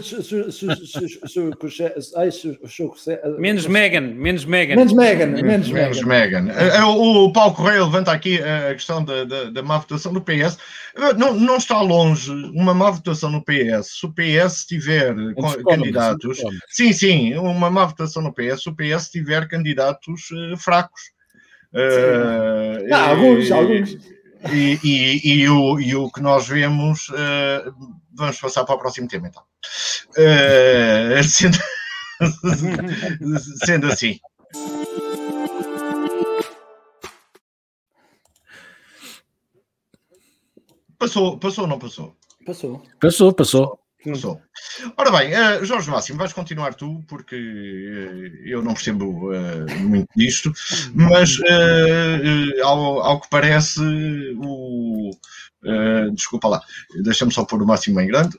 [3.37, 4.75] Menos Megan, menos Megan.
[4.75, 6.47] Menos Megan, menos Megan.
[6.87, 10.57] O Paulo Correia levanta aqui a questão da, da, da má votação do PS.
[11.17, 13.99] Não, não está longe uma má votação no PS.
[13.99, 15.13] Se o PS tiver
[15.67, 16.41] candidatos.
[16.69, 18.63] Sim, sim, uma má votação no PS.
[18.63, 21.01] Se o PS tiver candidatos uh, fracos.
[21.73, 23.97] Uh, ah, alguns, alguns.
[24.53, 27.09] E, e, e, o, e o que nós vemos.
[27.09, 27.73] Uh,
[28.13, 29.43] vamos passar para o próximo tema então.
[30.17, 31.57] Uh, sendo,
[33.65, 34.19] sendo assim.
[40.97, 42.15] Passou, passou ou não passou?
[42.45, 42.81] Passou.
[42.99, 43.84] Passou, passou.
[44.11, 44.39] Passou.
[44.97, 50.09] Ora bem, uh, Jorge Máximo, vais continuar tu, porque uh, eu não percebo uh, muito
[50.15, 50.51] disto,
[50.93, 51.39] mas
[52.63, 53.81] ao, ao, que parece,
[54.37, 55.11] o.
[56.13, 56.61] desculpa lá,
[57.03, 58.37] deixa-me só pôr o máximo em grande.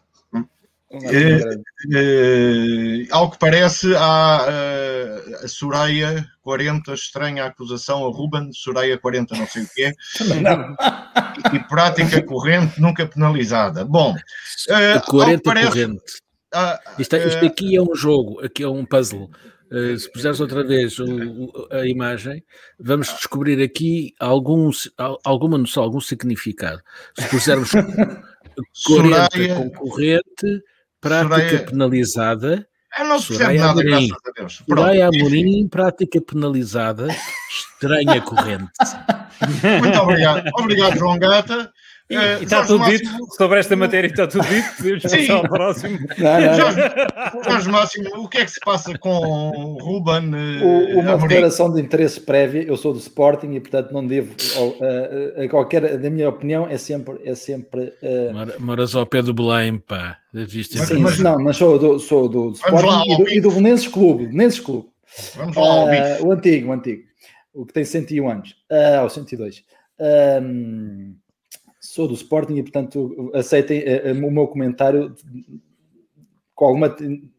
[0.88, 1.59] Uh,
[1.90, 9.37] uh, ao que parece, há uh, a Soraya 40, estranha acusação a Ruben, Soraya 40,
[9.37, 13.85] não sei o que é, e, e, prática corrente nunca penalizada.
[13.85, 16.03] Bom, uh, 40 parece, corrente.
[16.99, 19.29] Isto, isto, aqui é um jogo, aqui é um puzzle.
[19.70, 22.44] Uh, se puseres outra vez o, a imagem,
[22.79, 24.70] vamos descobrir aqui algum,
[25.25, 26.81] alguma noção, algum significado.
[27.18, 27.72] Se pusermos
[28.87, 30.62] 40 Soraya, concorrente,
[31.09, 31.66] prática Soraya...
[31.66, 32.69] penalizada.
[32.99, 34.09] Eu não percebo nada, Amorim.
[34.09, 34.62] graças a Deus.
[34.69, 37.09] Soraya Amorim, prática penalizada,
[37.51, 38.71] estranha corrente.
[39.83, 40.51] Muito obrigado.
[40.55, 41.73] Obrigado, João Gata.
[42.09, 42.99] E, uh, está tudo Máximo...
[42.99, 44.77] dito sobre esta matéria, está tudo dito.
[44.77, 45.99] Podemos passar ao próximo.
[46.19, 46.55] Não, não.
[46.55, 46.81] Jorge,
[47.45, 50.31] Jorge Máximo, o que é que se passa com o Ruben?
[50.33, 51.29] Uh, uma Amorim?
[51.29, 52.62] declaração de interesse prévia.
[52.62, 54.33] Eu sou do Sporting e, portanto, não devo.
[54.57, 57.21] Uh, a qualquer, da minha opinião, é sempre.
[57.25, 58.61] É sempre uh...
[58.61, 60.19] Moras ao pé do Belém, pá.
[60.87, 63.51] Sim, mas, não, mas sou do, sou do, do Sporting lá, e, do, e do
[63.51, 64.27] Belenenses Clube.
[64.27, 64.88] Belenenses Clube.
[65.35, 67.03] Vamos lá, uh, o antigo, o antigo.
[67.53, 68.51] O que tem 101 anos.
[68.71, 69.64] Uh, ou 102.
[69.99, 71.16] Um,
[71.96, 75.14] sou do Sporting e, portanto, aceitem uh, o meu comentário
[76.54, 77.30] com alguma, de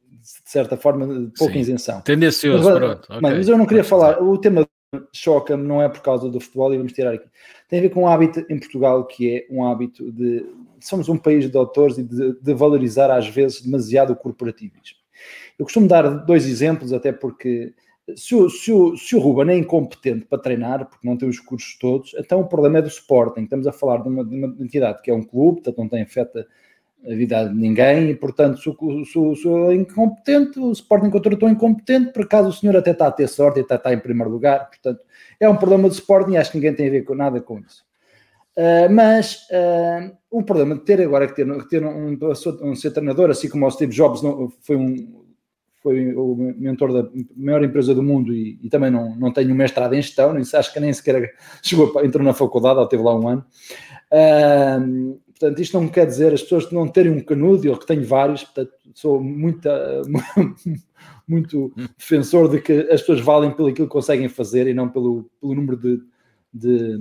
[0.46, 1.60] certa forma, de pouca Sim.
[1.60, 2.02] isenção.
[2.02, 3.04] Tendencioso, mas, pronto.
[3.06, 3.20] Okay.
[3.22, 4.68] Mas eu não queria falar, o tema
[5.14, 7.28] choca-me, não é por causa do futebol, e vamos tirar aqui.
[7.70, 10.46] Tem a ver com um hábito em Portugal que é um hábito de.
[10.80, 14.98] Somos um país de autores e de, de valorizar às vezes demasiado o corporativismo.
[15.58, 17.74] Eu costumo dar dois exemplos, até porque
[18.16, 21.40] se o, se, o, se o Ruben é incompetente para treinar, porque não tem os
[21.40, 23.42] cursos todos, então o problema é do Sporting.
[23.42, 26.04] Estamos a falar de uma, de uma entidade que é um clube, portanto não tem
[26.04, 26.48] afeta
[27.06, 31.50] a vida de ninguém, e portanto, se o, se, se é incompetente, o Sporting contratou
[31.50, 34.32] incompetente, por acaso o senhor até está a ter sorte e até está em primeiro
[34.32, 35.02] lugar, portanto,
[35.40, 37.60] é um problema do Sporting e acho que ninguém tem a ver com nada com
[37.60, 37.86] isso.
[38.58, 42.20] Uh, mas uh, o problema de ter agora que ter, ter um, um,
[42.64, 45.27] um ser treinador, assim como o Steve Jobs não, foi um
[45.88, 49.94] foi o mentor da maior empresa do mundo e, e também não, não tenho mestrado
[49.94, 53.26] em gestão, nem, acho que nem sequer chegou, entrou na faculdade, ou teve lá um
[53.26, 53.46] ano.
[54.12, 58.04] Uh, portanto, isto não quer dizer as pessoas não terem um canudo, eu que tenho
[58.04, 59.70] vários, portanto, sou muito,
[61.26, 65.32] muito defensor de que as pessoas valem pelo aquilo que conseguem fazer e não pelo,
[65.40, 66.02] pelo número de,
[66.54, 67.00] de,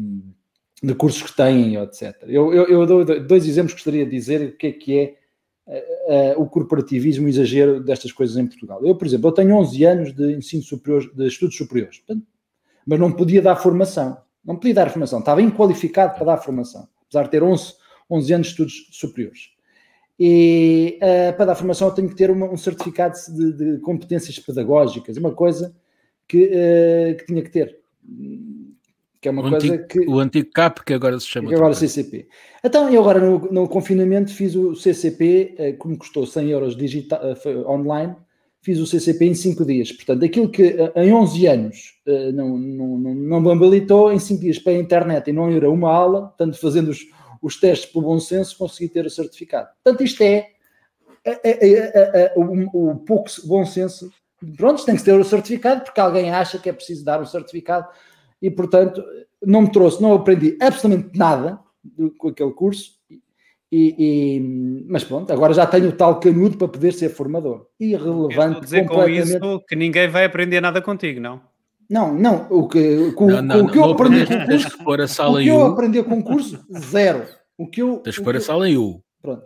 [0.81, 2.14] de cursos que têm, etc.
[2.22, 5.26] Eu, eu, eu, dou dois exemplos que gostaria de dizer o que é que é
[5.67, 8.85] uh, uh, o corporativismo, exagero destas coisas em Portugal.
[8.85, 12.27] Eu, por exemplo, eu tenho 11 anos de ensino superior, de estudos superiores, portanto,
[12.87, 14.17] mas não podia dar formação.
[14.45, 17.75] Não podia dar formação, estava inqualificado para dar formação, apesar de ter 11,
[18.09, 19.51] 11 anos de estudos superiores.
[20.19, 24.39] E uh, para dar formação eu tenho que ter uma, um certificado de, de, competências
[24.39, 25.75] pedagógicas, uma coisa
[26.29, 26.49] que,
[27.19, 27.79] que tinha que ter.
[29.27, 30.01] Que é uma o coisa antigo, que.
[30.09, 31.49] O antigo CAP, que agora se chama.
[31.49, 32.29] Que agora CCP.
[32.62, 36.77] Então, eu agora no, no confinamento fiz o CCP, uh, que me custou 100 euros
[36.77, 37.21] digital,
[37.67, 38.15] online,
[38.62, 39.91] fiz o CCP em 5 dias.
[39.91, 41.95] Portanto, aquilo que em 11 anos
[42.35, 45.65] não, não, não, não me habilitou, em 5 dias para a internet e não ir
[45.65, 47.01] a uma aula, tanto fazendo os,
[47.43, 49.71] os testes pelo bom senso, consegui ter o certificado.
[49.83, 50.51] Portanto, isto é,
[51.25, 54.09] é, é, é o, o, pouco bom senso.
[54.57, 57.89] Pronto, tem que ter o certificado, porque alguém acha que é preciso dar o certificado
[58.40, 59.03] e, portanto,
[59.44, 61.59] não me trouxe, não aprendi absolutamente nada
[62.18, 62.96] com aquele curso
[63.70, 67.66] e, e, mas pronto, agora já tenho o tal canudo para poder ser formador.
[67.81, 68.61] Irrelevante.
[68.61, 71.40] dizer com isso que ninguém vai aprender nada contigo, não?
[71.88, 72.46] Não, não.
[72.51, 75.40] O que, com, não, não, o que eu aprendi com o curso, pôr a sala
[75.40, 77.25] o que eu aprendi com o curso, zero.
[77.59, 79.03] O que eu, tens pôr a sala em U.
[79.22, 79.44] Pronto.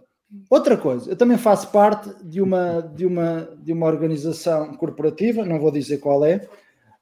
[0.49, 5.59] Outra coisa, eu também faço parte de uma, de uma, de uma organização corporativa, não
[5.59, 6.47] vou dizer qual é.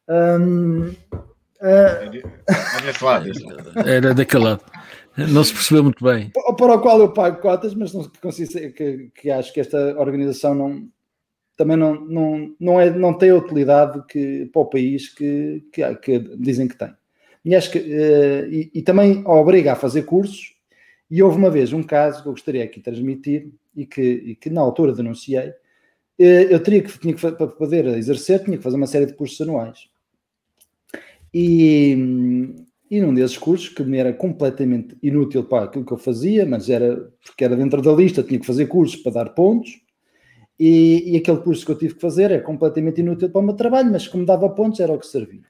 [0.08, 0.94] Um,
[1.60, 2.38] uh...
[3.86, 4.62] Era daquele lado.
[5.16, 6.30] Não se percebeu muito bem.
[6.56, 10.54] Para o qual eu pago cotas, mas não consigo que, que acho que esta organização
[10.54, 10.88] não,
[11.56, 15.94] também não, não, não, é, não tem a utilidade que, para o país que, que,
[15.96, 16.94] que dizem que tem.
[17.44, 20.56] E, acho que, uh, e, e, também obriga a fazer cursos.
[21.10, 24.36] E houve uma vez um caso que eu gostaria aqui de transmitir e que, e
[24.36, 25.48] que na altura denunciei.
[26.18, 29.14] Uh, eu teria que, tinha que, para poder exercer, tinha que fazer uma série de
[29.14, 29.88] cursos anuais.
[31.32, 32.54] E,
[32.90, 36.68] e num desses cursos, que me era completamente inútil para aquilo que eu fazia, mas
[36.68, 39.80] era porque era dentro da lista, tinha que fazer cursos para dar pontos,
[40.58, 43.54] e, e aquele curso que eu tive que fazer é completamente inútil para o meu
[43.54, 45.42] trabalho, mas como dava pontos era o que servia.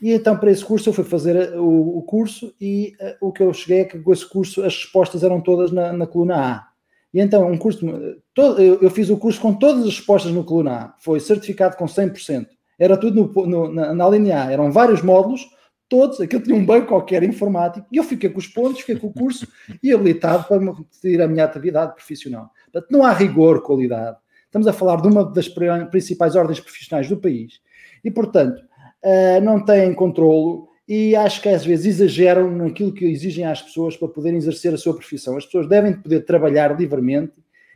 [0.00, 3.42] E então para esse curso eu fui fazer o, o curso e uh, o que
[3.42, 6.68] eu cheguei é que com esse curso as respostas eram todas na, na coluna A.
[7.12, 7.86] E então um curso,
[8.34, 11.76] todo, eu, eu, fiz o curso com todas as respostas na coluna A, foi certificado
[11.76, 12.46] com 100%.
[12.78, 15.48] Era tudo no, no, na, na linha A, eram vários módulos,
[15.88, 19.06] todos, aquilo tinha um banco qualquer informático, e eu fiquei com os pontos, fiquei com
[19.06, 19.46] o curso
[19.82, 22.50] e habilitado para repetir a minha atividade profissional.
[22.72, 24.16] Portanto, não há rigor, qualidade.
[24.44, 25.48] Estamos a falar de uma das
[25.90, 27.60] principais ordens profissionais do país
[28.02, 28.58] e, portanto,
[29.04, 33.96] uh, não têm controlo e acho que às vezes exageram naquilo que exigem às pessoas
[33.96, 35.36] para poderem exercer a sua profissão.
[35.36, 37.32] As pessoas devem poder trabalhar livremente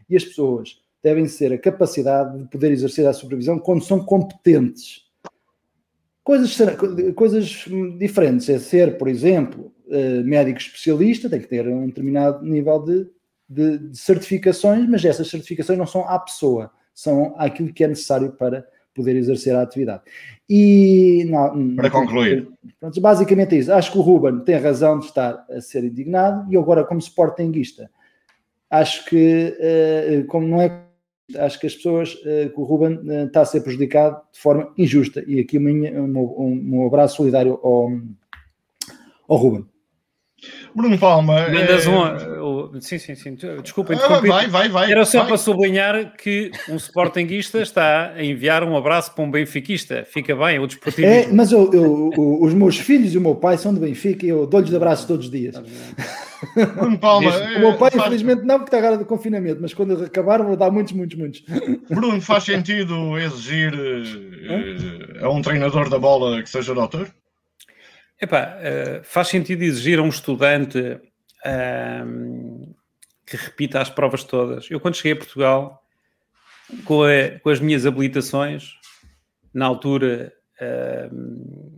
[0.09, 5.11] e as pessoas devem ter a capacidade de poder exercer a supervisão quando são competentes
[6.23, 6.57] Coisas,
[7.17, 7.65] coisas
[7.99, 13.09] diferentes é ser, por exemplo, eh, médico especialista, tem que ter um determinado nível de,
[13.49, 18.33] de, de certificações, mas essas certificações não são à pessoa, são aquilo que é necessário
[18.33, 20.03] para poder exercer a atividade.
[20.49, 23.73] E não, para concluir, pronto, basicamente é isso.
[23.73, 27.91] Acho que o Ruben tem razão de estar a ser indignado e agora, como sportinguista,
[28.71, 30.89] acho que eh, como não é
[31.38, 34.73] acho que as pessoas, uh, que o Ruben uh, está a ser prejudicado de forma
[34.77, 35.23] injusta.
[35.27, 37.90] E aqui um, um, um abraço solidário ao,
[39.29, 39.66] ao Ruben.
[40.75, 41.49] Bruno Palma.
[41.49, 41.90] Mandas é...
[41.90, 42.81] um.
[42.81, 43.37] Sim, sim, sim.
[43.62, 44.90] Desculpa, ah, vai, vai, vai.
[44.90, 45.29] Era só vai.
[45.29, 50.05] para sublinhar que um sportinguista está a enviar um abraço para um benfiquista.
[50.05, 51.07] Fica bem, o desportivo.
[51.07, 54.29] É, mas eu, eu, os meus filhos e o meu pai são de Benfica e
[54.29, 55.61] eu dou-lhes abraços todos os dias.
[56.74, 57.31] Bruno Palma.
[57.31, 58.03] o meu pai, faz...
[58.03, 61.44] infelizmente, não, porque está agora de confinamento, mas quando acabar, vou dar muitos, muitos, muitos.
[61.88, 67.12] Bruno, faz sentido exigir uh, a um treinador da bola que seja doutor?
[68.21, 72.75] Epá, uh, faz sentido exigir a um estudante uh,
[73.27, 74.71] que repita as provas todas.
[74.71, 75.83] Eu, quando cheguei a Portugal,
[76.85, 78.75] com, a, com as minhas habilitações,
[79.52, 81.69] na altura, uh,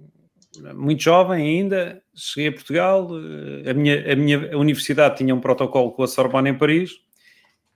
[0.75, 3.09] muito jovem ainda, cheguei a Portugal,
[3.65, 6.93] eh, a minha, a minha universidade tinha um protocolo com a Sorbonne em Paris,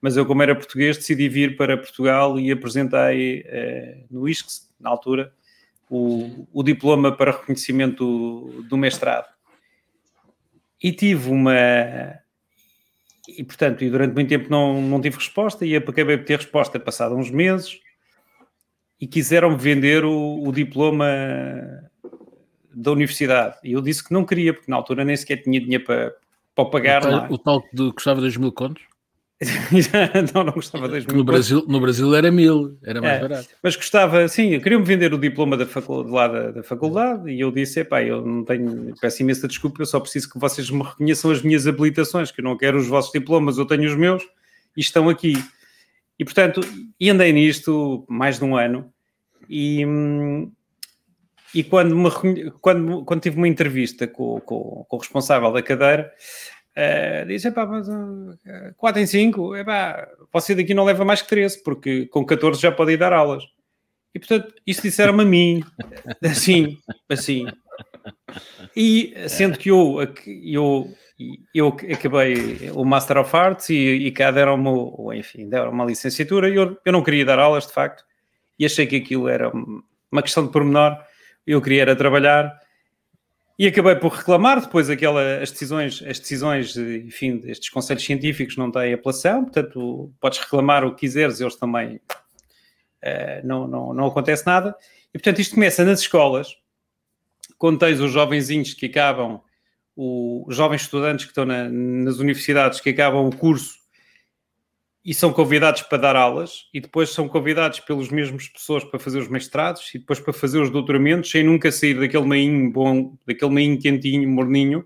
[0.01, 3.45] mas eu, como era português, decidi vir para Portugal e apresentei
[4.11, 5.33] no ISCS, na altura,
[5.91, 9.29] o, o diploma para reconhecimento do, do mestrado.
[10.83, 11.55] E tive uma.
[13.29, 16.79] E, portanto, e durante muito tempo não, não tive resposta e acabei de ter resposta
[16.79, 17.81] passado uns meses
[19.01, 21.07] e quiseram-me vender o, o, diploma
[22.77, 23.57] da universidade.
[23.65, 26.15] E eu disse que não queria, porque na altura nem sequer tinha dinheiro para,
[26.55, 27.07] para pagar.
[27.07, 28.83] O, tal, o tal que custava 2 mil contos?
[30.35, 33.49] não, não gostava de no Brasil No Brasil era mil, era mais é, barato.
[33.63, 37.39] Mas gostava, sim, eu queria-me vender o diploma da faculdade, lá da, da, faculdade e
[37.39, 40.83] eu disse, pá, eu não tenho, peço imensa desculpa, eu só preciso que vocês me
[40.83, 44.23] reconheçam as minhas habilitações, que eu não quero os vossos diplomas, eu tenho os meus
[44.75, 45.35] e estão aqui.
[46.19, 46.63] E portanto,
[46.99, 48.91] e andei nisto mais de um ano
[49.51, 49.85] e,
[51.55, 56.13] e quando, me, quando, quando tive uma entrevista com, com, com o responsável da cadeira,
[56.77, 58.37] Uh, disse, epá, mas, uh,
[58.77, 62.71] 4 em 5, epá, você daqui não leva mais que 13, porque com 14 já
[62.71, 63.45] pode ir dar aulas.
[64.15, 65.65] E portanto, isso disseram-me a mim,
[66.23, 66.77] assim,
[67.09, 67.47] assim.
[68.77, 69.97] E sendo que eu,
[70.45, 70.95] eu,
[71.55, 76.57] eu acabei o Master of Arts e, e cá deram-me, enfim, deram uma licenciatura e
[76.57, 78.05] eu, eu não queria dar aulas, de facto,
[78.59, 79.51] e achei que aquilo era
[80.13, 80.99] uma questão de pormenor,
[81.47, 82.59] eu queria era trabalhar
[83.59, 88.71] e acabei por reclamar depois aquela, as decisões, as decisões, enfim, destes conselhos científicos não
[88.71, 94.45] têm apelação, portanto, podes reclamar o que quiseres, eles também uh, não, não, não acontece
[94.47, 94.77] nada.
[95.09, 96.55] E portanto, isto começa nas escolas,
[97.57, 99.41] quando tens os jovenzinhos que acabam,
[99.95, 103.86] o, os jovens estudantes que estão na, nas universidades que acabam o curso
[105.07, 109.21] e são convidados para dar aulas e depois são convidados pelos mesmos pessoas para fazer
[109.21, 113.53] os mestrados e depois para fazer os doutoramentos sem nunca sair daquele meinho bom, daquele
[113.53, 114.85] meinho quentinho, morninho.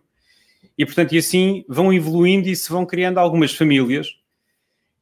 [0.77, 4.09] E portanto, e assim vão evoluindo e se vão criando algumas famílias.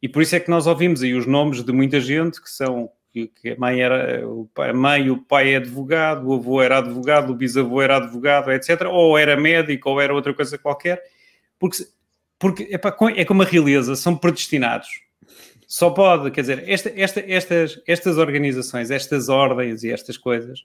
[0.00, 2.88] E por isso é que nós ouvimos aí os nomes de muita gente que são
[3.12, 4.22] que, a mãe era
[4.56, 8.82] a mãe, o pai é advogado, o avô era advogado, o bisavô era advogado, etc.
[8.88, 11.02] Ou era médico, ou era outra coisa qualquer,
[11.58, 11.88] porque,
[12.38, 15.07] porque é como a realeza, são predestinados
[15.68, 20.64] só pode, quer dizer, esta, esta, estas, estas organizações, estas ordens e estas coisas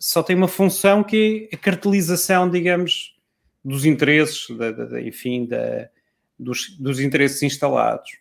[0.00, 3.16] só têm uma função que é a cartelização, digamos,
[3.64, 5.88] dos interesses, da, da, enfim, da,
[6.36, 8.18] dos, dos interesses instalados.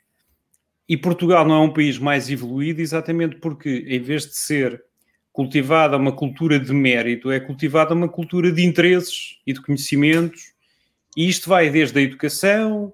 [0.87, 4.83] E Portugal não é um país mais evoluído exatamente porque, em vez de ser
[5.33, 10.53] cultivada uma cultura de mérito, é cultivada uma cultura de interesses e de conhecimentos,
[11.17, 12.93] e isto vai desde a educação,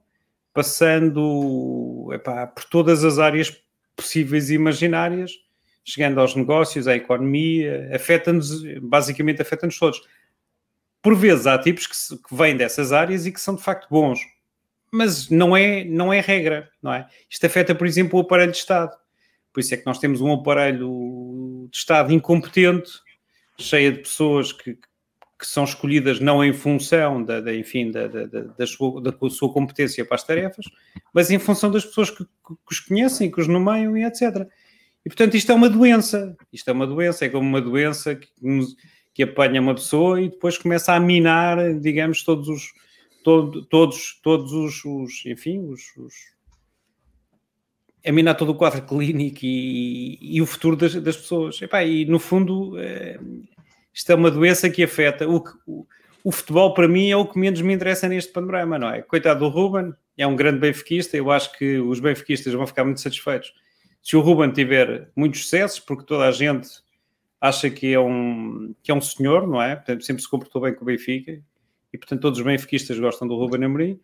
[0.53, 3.55] passando epá, por todas as áreas
[3.95, 5.31] possíveis e imaginárias,
[5.83, 10.01] chegando aos negócios, à economia, afeta-nos, basicamente afeta-nos todos.
[11.01, 13.87] Por vezes há tipos que, se, que vêm dessas áreas e que são de facto
[13.89, 14.19] bons,
[14.91, 17.07] mas não é, não é regra, não é?
[17.29, 18.95] Isto afeta, por exemplo, o aparelho de Estado.
[19.53, 22.91] Por isso é que nós temos um aparelho de Estado incompetente,
[23.57, 24.77] cheio de pessoas que,
[25.41, 29.51] que são escolhidas não em função da, da enfim, da, da, da, sua, da sua
[29.51, 30.65] competência para as tarefas,
[31.11, 34.47] mas em função das pessoas que, que, os conhecem, que os nomeiam e etc.
[35.03, 38.29] E portanto isto é uma doença, isto é uma doença, é como uma doença que,
[39.15, 42.71] que apanha uma pessoa e depois começa a minar, digamos, todos os,
[43.23, 46.13] todo, todos, todos os, os enfim, os, os
[48.05, 51.59] a minar todo o quadro clínico e, e o futuro das, das pessoas.
[51.59, 53.19] E, pá, e no fundo, é,
[53.93, 55.27] isto é uma doença que afeta.
[55.27, 55.87] O, o,
[56.23, 59.01] o, futebol, para mim, é o que menos me interessa neste panorama, não é?
[59.01, 61.17] Coitado do Ruben, é um grande benfiquista.
[61.17, 63.53] Eu acho que os benfiquistas vão ficar muito satisfeitos
[64.01, 66.69] se o Ruben tiver muitos sucessos, porque toda a gente
[67.39, 69.75] acha que é um, que é um senhor, não é?
[69.75, 71.41] Portanto, sempre se comportou bem com o Benfica
[71.93, 73.99] e, portanto, todos os benfiquistas gostam do Ruben Amorim.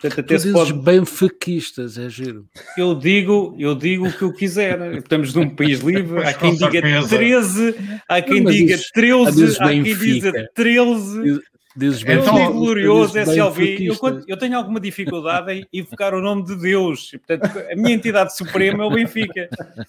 [0.00, 0.72] Portanto, até tu se pode...
[0.72, 2.46] benfiquistas, é giro.
[2.76, 4.98] Eu digo, eu digo o que eu quiser.
[4.98, 6.24] Estamos num país livre.
[6.24, 7.74] Há quem diga 13,
[8.08, 11.42] há quem diga 13, há quem diga 13.
[11.74, 13.86] Dizes bem, então, glorioso SLV.
[13.86, 17.12] Eu, eu, tenho alguma dificuldade em invocar o nome de Deus.
[17.12, 19.48] Portanto, a minha entidade suprema é o Benfica.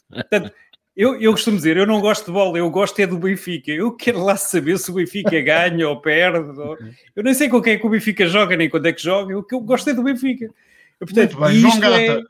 [0.09, 0.53] Portanto,
[0.95, 3.71] eu, eu costumo dizer, eu não gosto de bola, eu gosto é do Benfica.
[3.71, 6.59] Eu quero lá saber se o Benfica ganha ou perde.
[6.59, 6.77] Ou...
[7.15, 9.37] Eu nem sei com quem é que o Benfica joga, nem quando é que joga.
[9.37, 10.49] O que eu gosto é do Benfica.
[10.99, 12.23] Portanto, bem, João Gata.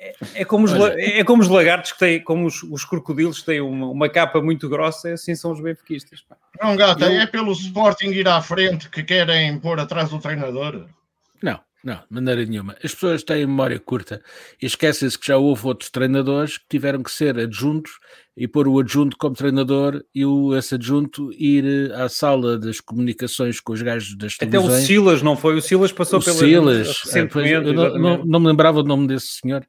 [0.00, 3.40] É, é, é, como os, é como os lagartos que têm, como os, os crocodilos
[3.40, 6.24] que têm uma, uma, capa muito grossa, assim são os benfiquistas.
[6.60, 7.20] João Gata, eu...
[7.20, 10.86] é pelo Sporting ir à frente que querem pôr atrás do treinador?
[11.82, 11.94] Não.
[11.94, 12.76] De maneira nenhuma.
[12.82, 14.20] As pessoas têm memória curta
[14.60, 17.92] e esquecem-se que já houve outros treinadores que tiveram que ser adjuntos
[18.36, 23.60] e pôr o adjunto como treinador e o, esse adjunto ir à sala das comunicações
[23.60, 24.72] com os gajos das televisões.
[24.72, 25.56] Até o Silas, não foi?
[25.56, 27.68] O Silas passou pelo Silas, recentemente.
[27.68, 29.64] É, não, não, não, me lembrava o nome desse senhor,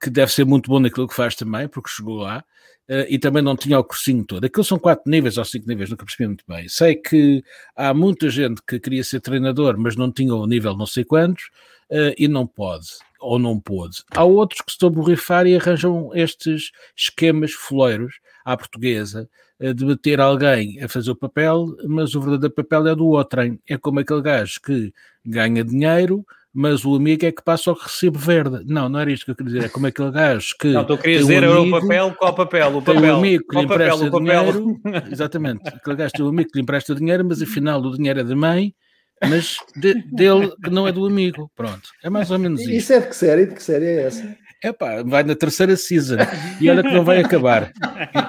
[0.00, 2.44] que deve ser muito bom naquilo que faz também, porque chegou lá.
[2.88, 4.44] Uh, e também não tinha o cursinho todo.
[4.44, 6.66] Aquilo são quatro níveis ou cinco níveis, nunca percebi muito bem.
[6.68, 7.44] Sei que
[7.76, 11.44] há muita gente que queria ser treinador, mas não tinha o nível não sei quantos,
[11.90, 12.88] uh, e não pode.
[13.20, 14.02] ou não pôde.
[14.14, 19.28] Há outros que se estão a borrifar e arranjam estes esquemas foleiros à portuguesa,
[19.74, 23.40] de meter alguém a fazer o papel, mas o verdadeiro papel é do outro.
[23.68, 24.94] É como aquele gajo que
[25.26, 26.24] ganha dinheiro,
[26.54, 28.62] mas o amigo é que passa o recibo verde.
[28.66, 29.66] Não, não era isto que eu queria dizer.
[29.66, 30.68] É como aquele gajo que.
[30.68, 32.76] Não, tu querias dizer um amigo, o papel, qual papel?
[32.76, 33.00] O papel.
[33.00, 34.80] Tem um amigo que lhe empresta papel, dinheiro.
[35.10, 35.68] Exatamente.
[35.68, 38.36] Aquele gajo tem um amigo que lhe empresta dinheiro, mas afinal o dinheiro é da
[38.36, 38.74] mãe,
[39.22, 41.50] mas de, dele que não é do amigo.
[41.54, 41.90] Pronto.
[42.02, 42.70] É mais ou menos isso.
[42.70, 43.46] Isso é de que série?
[43.46, 44.36] De que série é essa?
[44.62, 46.16] É pá, vai na terceira season
[46.60, 47.72] e olha que não vai acabar.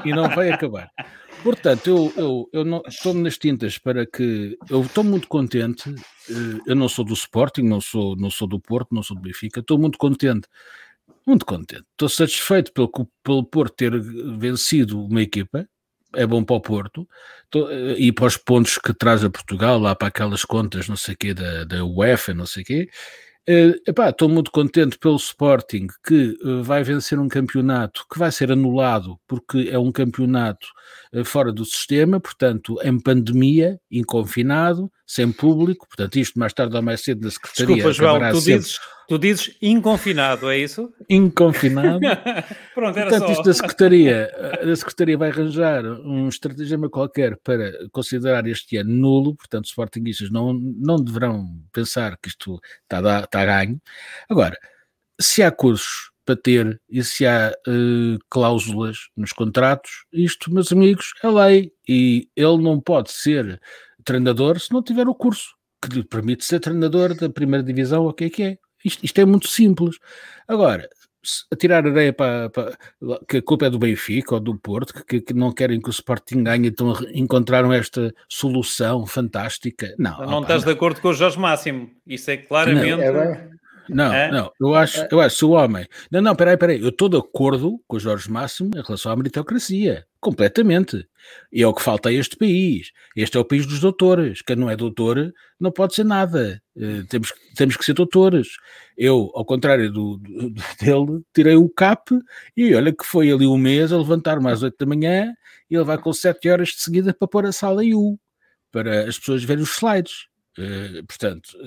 [0.06, 0.90] E, e não vai acabar.
[1.44, 4.58] Portanto, eu, eu, eu não, estou nas tintas para que.
[4.70, 5.90] Eu estou muito contente.
[6.30, 9.24] Eh, eu não sou do Sporting, não sou, não sou do Porto, não sou do
[9.24, 9.60] Benfica.
[9.60, 10.48] Estou muito contente.
[11.26, 11.86] Muito contente.
[11.92, 12.90] Estou satisfeito pelo,
[13.24, 14.00] pelo Porto ter
[14.38, 15.68] vencido uma equipa.
[16.16, 17.08] É bom para o Porto.
[17.46, 20.98] Estou, eh, e para os pontos que traz a Portugal, lá para aquelas contas, não
[20.98, 22.90] sei o quê, da, da UEFA, não sei o quê.
[23.50, 29.20] Estou muito contente pelo Sporting que uh, vai vencer um campeonato que vai ser anulado
[29.28, 30.68] porque é um campeonato
[31.14, 36.84] uh, fora do sistema, portanto, em pandemia, inconfinado, sem público, portanto, isto mais tarde ou
[36.84, 37.76] mais cedo na Secretaria.
[37.76, 38.80] Desculpa, João, tu dizes,
[39.10, 40.94] tu dizes inconfinado, é isso?
[41.10, 42.00] Inconfinado.
[42.76, 43.32] Pronto, era portanto, só.
[43.34, 44.32] isto da Secretaria,
[44.62, 50.30] a Secretaria vai arranjar um estratagema qualquer para considerar este ano nulo, portanto, os Sportingistas
[50.30, 53.82] não, não deverão pensar que isto está a, está ganho.
[54.30, 54.58] Agora,
[55.20, 61.14] se há cursos para ter e se há uh, cláusulas nos contratos, isto, meus amigos,
[61.24, 63.60] é lei e ele não pode ser
[64.06, 68.14] treinador se não tiver o curso que lhe permite ser treinador da primeira divisão, o
[68.14, 68.58] que é que é.
[68.84, 69.98] Isto, isto é muito simples.
[70.48, 70.90] Agora,
[71.52, 72.78] a tirar areia para, para,
[73.28, 75.92] que a culpa é do Benfica ou do Porto, que, que, não querem que o
[75.92, 79.94] Sporting ganhe, então encontraram esta solução fantástica.
[79.98, 80.72] Não, não opa, estás não.
[80.72, 81.90] de acordo com o Jorge Máximo.
[82.08, 82.96] Isso é claramente.
[82.96, 83.50] Não, é
[83.90, 84.32] não, é?
[84.32, 85.88] não, eu acho, eu acho, se o homem.
[86.12, 89.16] Não, não, peraí, peraí, eu estou de acordo com o Jorge Máximo em relação à
[89.16, 91.08] meritocracia, completamente.
[91.52, 92.92] E é o que falta a este país.
[93.16, 94.42] Este é o país dos doutores.
[94.42, 96.62] Quem não é doutor não pode ser nada.
[96.76, 98.48] Uh, temos, temos que ser doutores.
[98.98, 102.12] Eu, ao contrário do, do, dele, tirei o CAP
[102.56, 105.34] e olha que foi ali um mês a levantar-me às 8 da manhã
[105.70, 108.20] e ele vai com 7 horas de seguida para pôr a sala em U,
[108.72, 110.29] para as pessoas verem os slides.
[110.60, 111.58] Uh, portanto,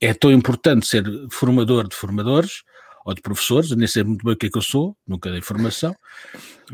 [0.00, 2.62] é tão importante ser formador de formadores
[3.04, 5.40] ou de professores, nem sei muito bem o que é que eu sou, nunca dei
[5.40, 5.94] formação,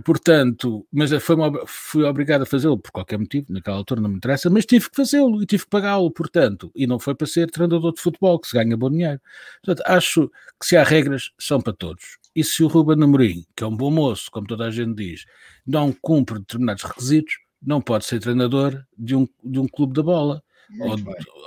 [0.05, 4.51] portanto, mas foi fui obrigado a fazê-lo por qualquer motivo, naquela altura não me interessa,
[4.51, 7.93] mas tive que fazê-lo e tive que pagá-lo, portanto, e não foi para ser treinador
[7.93, 9.21] de futebol, que se ganha bom dinheiro.
[9.63, 12.19] Portanto, acho que se há regras, são para todos.
[12.35, 15.25] E se o Ruben Amorim, que é um bom moço, como toda a gente diz,
[15.67, 20.43] não cumpre determinados requisitos, não pode ser treinador de um, de um clube da bola.
[20.81, 20.97] Ou,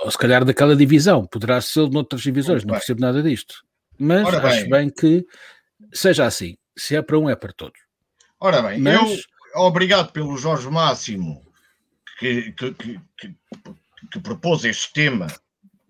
[0.04, 2.78] ou, se calhar daquela divisão, poderá ser de outras divisões, Muito não bem.
[2.80, 3.64] percebo nada disto.
[3.98, 4.70] Mas Ora acho bem.
[4.70, 5.26] bem que
[5.92, 6.56] seja assim.
[6.76, 7.80] Se é para um, é para todos.
[8.38, 9.24] Ora bem, Mas...
[9.54, 11.42] eu, obrigado pelo Jorge Máximo
[12.18, 13.34] que, que, que, que,
[14.12, 15.26] que propôs este tema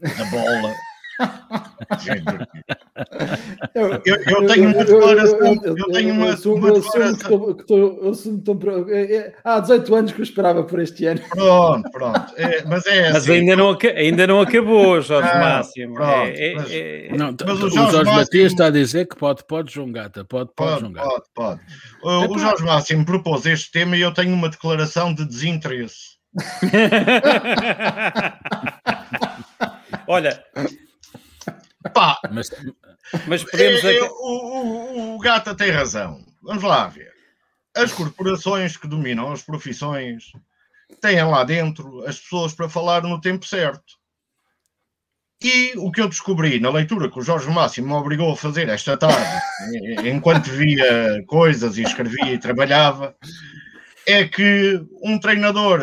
[0.01, 0.72] da bola
[3.75, 5.61] eu, eu, eu, tenho uma declaração.
[5.64, 7.57] Eu, tenho uma, uma declaração.
[9.45, 11.21] Há 18 anos que eu esperava por este ano.
[11.31, 12.35] Pronto, pronto.
[12.37, 13.12] É, mas é assim.
[13.12, 15.95] Mas ainda não, ainda não acabou, Jorge ah, Máximo.
[15.95, 17.17] Pronto, é, mas, é, é.
[17.17, 20.25] não, mas o Jorge, Jorge Matias está a dizer que pode, pode, João Gata.
[20.25, 20.93] Pode, pode, pode João.
[20.93, 21.61] Pode, pode.
[22.03, 26.17] O, o Jorge Máximo propôs este tema e eu tenho uma declaração de desinteresse.
[30.07, 30.39] Olha,
[31.95, 32.51] Pá, mas,
[33.26, 33.84] mas podemos.
[33.84, 36.24] É, é, o, o, o Gata tem razão.
[36.43, 37.12] Vamos lá ver.
[37.74, 40.32] As corporações que dominam as profissões
[41.01, 43.97] têm lá dentro as pessoas para falar no tempo certo.
[45.43, 48.68] E o que eu descobri na leitura que o Jorge Máximo me obrigou a fazer
[48.70, 49.43] esta tarde,
[50.09, 53.14] enquanto via coisas e escrevia e trabalhava,
[54.07, 55.81] é que um treinador,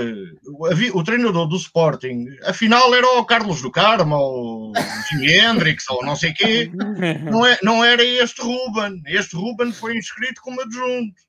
[0.94, 4.74] o treinador do Sporting, afinal era o Carlos do Carmo, ou o
[5.10, 6.72] Jimi Hendrix, ou não sei quê,
[7.30, 9.02] não, é, não era este Ruben.
[9.06, 11.22] Este Ruben foi inscrito como adjunto.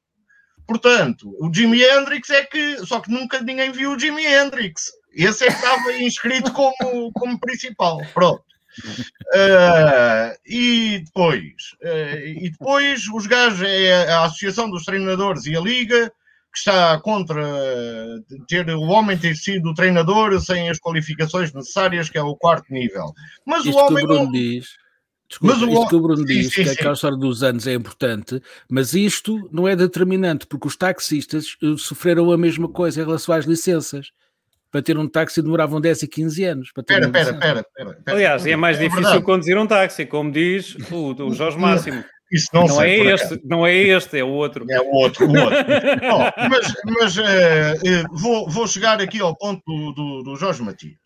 [0.66, 4.92] Portanto, o Jimi Hendrix é que, só que nunca ninguém viu o Jimi Hendrix.
[5.12, 8.00] Esse é que estava inscrito como, como principal.
[8.14, 8.44] Pronto.
[9.34, 15.60] Uh, e depois, uh, e depois os gajos, é a Associação dos Treinadores e a
[15.60, 16.12] Liga
[16.54, 17.42] que está contra
[18.46, 22.72] ter o homem ter sido o treinador sem as qualificações necessárias, que é o quarto
[22.72, 23.12] nível.
[23.44, 23.96] Mas Isto o homem.
[23.96, 24.32] Que o Bruno não...
[24.32, 24.76] diz.
[25.28, 25.72] Desculpa, mas o...
[25.72, 28.40] isto que o Bruno diz, sim, sim, que aquela história dos anos é importante,
[28.70, 33.34] mas isto não é determinante, porque os taxistas eh, sofreram a mesma coisa em relação
[33.34, 34.12] às licenças.
[34.70, 36.68] para ter um táxi demoravam 10 e 15 anos.
[36.68, 37.98] Espera, espera, espera.
[38.06, 39.24] Aliás, é mais é difícil verdade.
[39.24, 42.04] conduzir um táxi, como diz o, o Jorge Máximo.
[42.34, 44.66] Isso não, não é este, não é este, é o outro.
[44.68, 45.56] É o outro, o outro.
[46.12, 50.98] oh, mas mas uh, vou, vou chegar aqui ao ponto do, do, do Jorge Matias.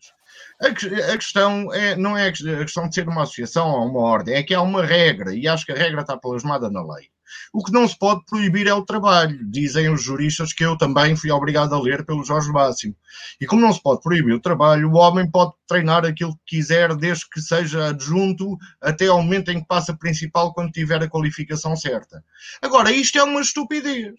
[0.59, 0.67] A,
[1.13, 4.41] a, questão é, não é a questão de ser uma associação ou uma ordem, é
[4.41, 7.09] que há uma regra, e acho que a regra está plasmada na lei.
[7.53, 11.15] O que não se pode proibir é o trabalho, dizem os juristas que eu também
[11.15, 12.95] fui obrigado a ler pelo Jorge Máximo.
[13.39, 16.95] E como não se pode proibir o trabalho, o homem pode treinar aquilo que quiser,
[16.95, 21.75] desde que seja adjunto até ao momento em que passa principal, quando tiver a qualificação
[21.75, 22.23] certa.
[22.61, 24.15] Agora, isto é uma estupidez.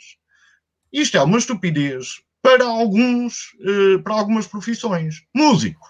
[0.92, 5.22] Isto é uma estupidez para alguns, eh, para algumas profissões.
[5.34, 5.86] Músico,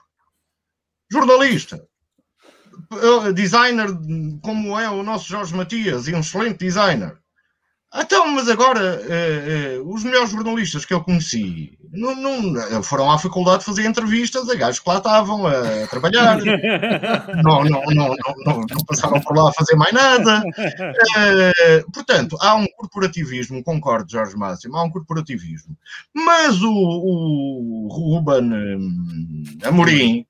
[1.11, 1.89] jornalista,
[3.35, 3.89] designer
[4.43, 7.21] como é o nosso Jorge Matias e um excelente designer.
[7.93, 13.19] Então, mas agora, uh, uh, os melhores jornalistas que eu conheci não, não, foram à
[13.19, 16.39] faculdade fazer entrevistas a gajos que lá estavam a, trabalhar.
[17.43, 18.15] não, não, não,
[18.47, 20.45] não, passaram por lá a fazer mais nada.
[20.47, 25.77] Uh, portanto, há um corporativismo, concordo, Jorge Máximo, há um corporativismo.
[26.15, 30.25] Mas o, o Ruben um, Amorim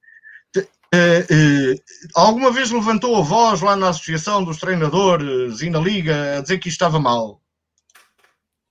[2.15, 6.59] alguma vez levantou a voz lá na Associação dos Treinadores e na Liga a dizer
[6.59, 7.41] que isto estava mal?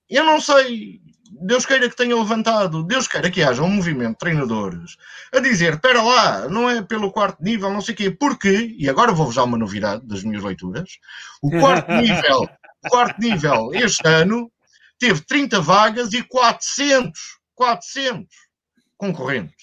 [0.10, 1.02] Eu não sei.
[1.42, 4.98] Deus queira que tenha levantado, Deus queira que haja um movimento de treinadores
[5.32, 8.90] a dizer: espera lá, não é pelo quarto nível, não sei o quê, porque, e
[8.90, 10.98] agora vou-vos dar uma novidade das minhas leituras:
[11.42, 12.50] o quarto nível,
[12.86, 14.52] o quarto nível este ano
[14.98, 17.20] teve 30 vagas e 400,
[17.56, 18.28] 400
[18.98, 19.59] concorrentes.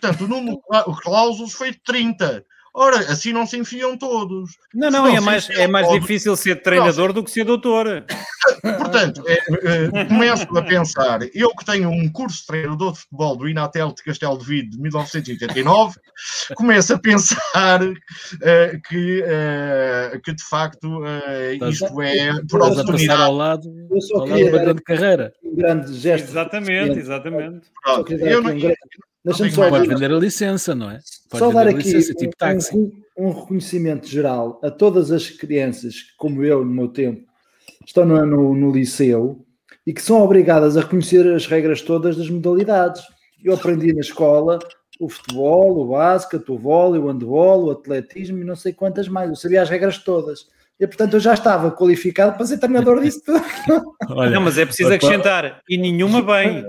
[0.00, 2.44] Portanto, o número de cláusulas foi 30.
[2.74, 4.52] Ora, assim não se enfiam todos.
[4.72, 8.04] Não, não, é mais, é mais difícil ser treinador do que ser doutor.
[8.62, 13.36] Portanto, é, é, começo a pensar, eu que tenho um curso de treinador de futebol
[13.36, 15.96] do Inatel de Castelo de Vide de 1989,
[16.54, 23.22] começo a pensar uh, que, uh, que de facto uh, isto é por oportunidade.
[23.22, 25.32] ao lado, eu só ao lado de uma grande carreira.
[25.48, 26.28] Um grande gesto.
[26.28, 27.66] Exatamente, exatamente.
[27.82, 28.52] Pronto, eu não,
[29.24, 31.00] Deixa-me só pode vender a licença, não é?
[31.28, 32.34] Pode só dar aqui licença, tipo
[32.74, 37.26] um, um, reconhecimento geral a todas as crianças que, como eu, no meu tempo,
[37.84, 39.44] estão no, no, no, liceu
[39.86, 43.02] e que são obrigadas a reconhecer as regras todas das modalidades.
[43.44, 44.58] Eu aprendi na escola
[45.00, 49.28] o futebol, o basquete, o vôlei, o handball, o atletismo e não sei quantas mais.
[49.28, 50.46] Eu sabia as regras todas.
[50.80, 53.42] E portanto eu já estava qualificado para ser treinador disso tudo.
[54.10, 56.64] Olha, não, mas é preciso acrescentar, e nenhuma bem.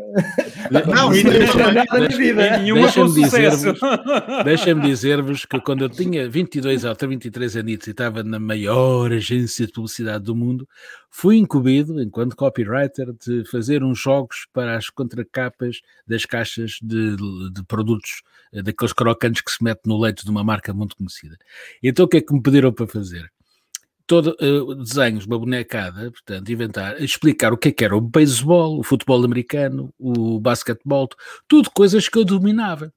[0.87, 2.59] Não, e nenhuma nada na vida.
[2.59, 3.79] Deixa-me dizer-vos
[4.43, 9.67] deixa dizer que quando eu tinha 22 ou 23 anos e estava na maior agência
[9.67, 10.67] de publicidade do mundo,
[11.09, 17.15] fui incumbido, enquanto copywriter, de fazer uns jogos para as contracapas das caixas de,
[17.51, 18.21] de produtos,
[18.53, 21.37] eh, daqueles crocantes que se mete no leite de uma marca muito conhecida.
[21.81, 23.31] Então o que é que me pediram para fazer?
[24.09, 28.79] Todo uh, desenhos, uma bonecada, portanto, inventar, explicar o que é que era o beisebol,
[28.79, 31.07] o futebol americano, o basquetebol,
[31.47, 32.91] tudo coisas que eu dominava.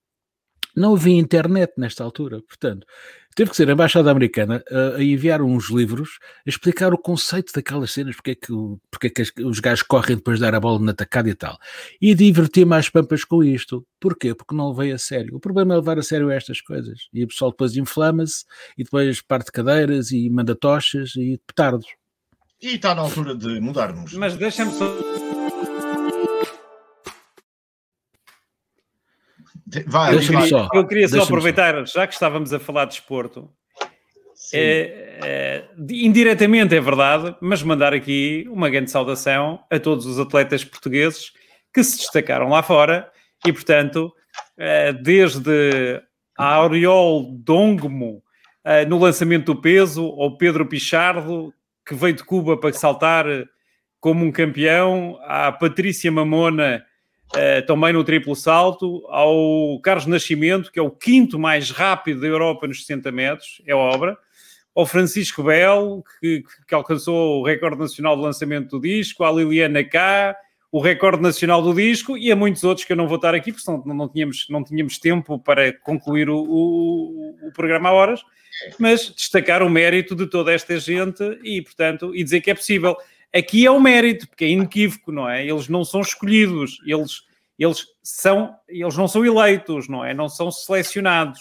[0.75, 2.87] Não havia internet nesta altura, portanto,
[3.35, 7.53] teve que ser a Embaixada Americana a, a, enviar uns livros a explicar o conceito
[7.53, 8.53] daquelas cenas, porque é que,
[8.91, 11.59] porque é que os gajos correm depois de dar a bola na tacada e tal.
[12.01, 13.87] E divertir mais pampas com isto.
[14.01, 14.35] Porquê?
[14.35, 15.37] Porque não levei a sério.
[15.37, 17.09] O problema é levar a sério estas coisas.
[17.13, 18.45] E o pessoal depois inflama-se
[18.77, 21.87] e depois parte cadeiras e manda tochas e petardos.
[22.61, 24.13] E está na altura de mudarmos.
[24.15, 25.12] Mas deixa-me só
[29.87, 32.01] Vai, eu, queria, só, eu queria só aproveitar, só.
[32.01, 33.51] já que estávamos a falar de esporto,
[34.53, 40.65] é, é, indiretamente é verdade, mas mandar aqui uma grande saudação a todos os atletas
[40.65, 41.33] portugueses
[41.73, 43.11] que se destacaram lá fora
[43.47, 44.13] e, portanto,
[44.59, 46.03] é, desde
[46.37, 48.23] a Aureol Dongmo
[48.65, 51.53] é, no lançamento do peso, ao Pedro Pichardo,
[51.87, 53.27] que veio de Cuba para saltar
[54.01, 56.85] como um campeão, à Patrícia Mamona
[57.35, 62.27] uh, também no triplo salto, ao Carlos Nascimento, que é o quinto mais rápido da
[62.27, 64.17] Europa nos 60 metros, é obra,
[64.75, 69.85] ao Francisco Bel, que, que alcançou o recorde nacional de lançamento do disco, à Liliana
[69.85, 70.35] K,
[70.71, 72.17] o recorde nacional do disco.
[72.17, 74.47] E a muitos outros que eu não vou estar aqui, porque senão não, não, tínhamos,
[74.49, 78.23] não tínhamos tempo para concluir o, o, o, programa a horas,
[78.79, 82.97] mas destacar o mérito de toda esta gente e, portanto, e dizer que é possível.
[83.35, 85.47] Aqui é o mérito, porque é inequívoco, não é?
[85.47, 87.23] Eles não são escolhidos, eles,
[87.59, 90.13] eles, são, eles não são eleitos, não é?
[90.13, 91.41] Não são selecionados.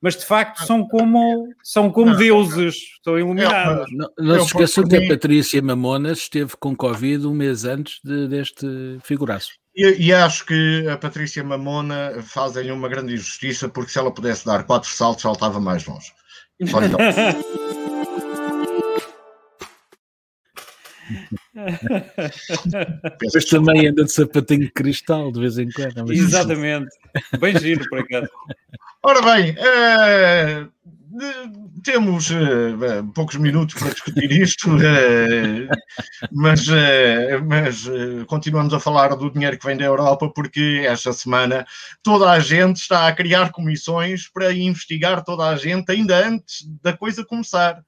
[0.00, 3.86] Mas de facto são como, são como não, deuses, estão iluminados.
[3.92, 8.28] Não, não se esqueçam que a Patrícia Mamonas esteve com Covid um mês antes de,
[8.28, 8.66] deste
[9.02, 9.52] figuraço.
[9.74, 14.46] E, e, acho que a Patrícia Mamona faz-lhe uma grande injustiça, porque se ela pudesse
[14.46, 16.12] dar quatro saltos, saltava mais longe.
[16.64, 16.98] Só então.
[23.34, 26.12] Mas também anda de sapatinho de cristal de vez em quando.
[26.12, 26.88] Exatamente.
[27.38, 28.28] Bem giro, por acaso.
[29.02, 30.68] Ora bem, uh,
[31.84, 35.68] temos uh, poucos minutos para discutir isto, uh,
[36.32, 36.66] mas,
[37.46, 37.84] mas
[38.26, 41.64] continuamos a falar do dinheiro que vem da Europa, porque esta semana
[42.02, 46.92] toda a gente está a criar comissões para investigar toda a gente ainda antes da
[46.96, 47.80] coisa começar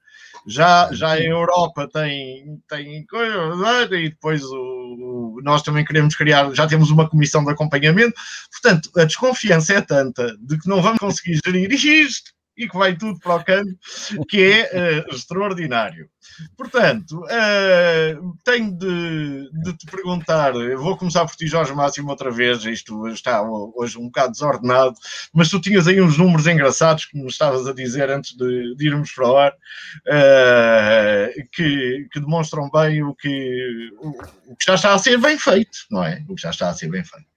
[0.47, 6.67] já, já a Europa tem, tem coisa, e depois o, nós também queremos criar, já
[6.67, 8.13] temos uma comissão de acompanhamento,
[8.51, 12.93] portanto, a desconfiança é tanta de que não vamos conseguir gerir isto e que vai
[12.95, 13.79] tudo para o canto,
[14.27, 16.09] que é uh, extraordinário.
[16.57, 22.65] Portanto, uh, tenho de, de, te perguntar, vou começar por ti, Jorge Máximo, outra vez,
[22.65, 24.95] isto está hoje um bocado desordenado,
[25.33, 28.87] mas tu tinhas aí uns números engraçados que me estavas a dizer antes de, de
[28.87, 34.09] irmos para o ar, uh, que, que, demonstram bem o que, o,
[34.51, 36.21] o, que já está a ser bem feito, não é?
[36.27, 37.27] O que já está a ser bem feito.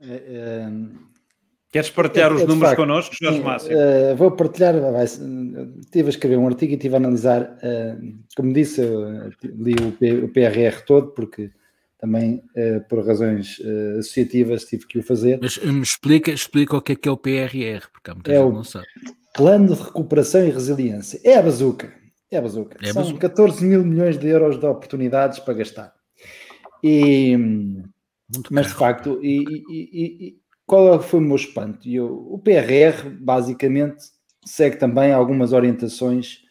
[0.00, 1.13] É, é
[1.74, 3.76] Queres partilhar é, os é, números facto, connosco, Jorge Márcio?
[3.76, 8.52] Uh, vou partilhar, vai, estive a escrever um artigo e estive a analisar, uh, como
[8.52, 11.50] disse, eu li o, P, o PRR todo, porque
[11.98, 13.60] também uh, por razões
[13.98, 15.40] associativas tive que o fazer.
[15.42, 18.36] Mas me explica, explica o que é que é o PRR, porque há muita é
[18.36, 18.86] gente não sabe.
[19.34, 21.20] Plano de Recuperação e Resiliência.
[21.24, 21.92] É a bazuca.
[22.30, 22.78] É a bazuca.
[22.80, 23.28] É a São bazuca.
[23.28, 25.92] 14 mil milhões de euros de oportunidades para gastar.
[26.84, 27.36] E,
[28.48, 31.88] mas de facto, e, e, qual foi o meu espanto?
[31.88, 34.04] Eu, o PRR basicamente
[34.44, 36.44] segue também algumas orientações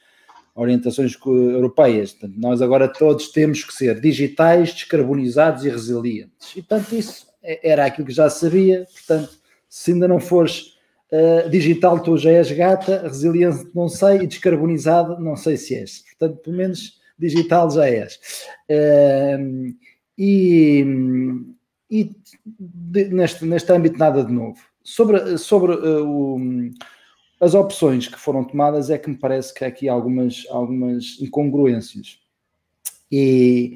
[0.55, 2.11] orientações europeias.
[2.11, 6.51] Portanto, nós agora todos temos que ser digitais, descarbonizados e resilientes.
[6.55, 8.85] E, portanto, isso é, era aquilo que já sabia.
[8.93, 9.31] Portanto,
[9.67, 10.75] se ainda não fores
[11.11, 16.03] uh, digital, tu já és gata, resiliente não sei, e descarbonizado não sei se és.
[16.17, 18.19] Portanto, pelo menos digital já és.
[18.69, 19.73] Uh,
[20.15, 20.85] e
[21.89, 22.11] e
[22.45, 24.57] de, neste, neste âmbito nada de novo.
[24.83, 26.39] Sobre, sobre uh, o,
[27.39, 32.19] as opções que foram tomadas é que me parece que há aqui algumas, algumas incongruências.
[33.11, 33.75] E,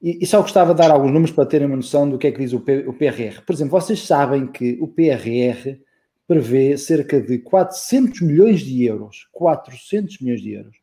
[0.00, 2.32] e, e, só gostava de dar alguns números para terem uma noção do que é
[2.32, 3.42] que diz o, P, o PRR.
[3.46, 5.78] Por exemplo, vocês sabem que o PRR
[6.26, 10.76] prevê cerca de 400 milhões de euros, 400 milhões de euros,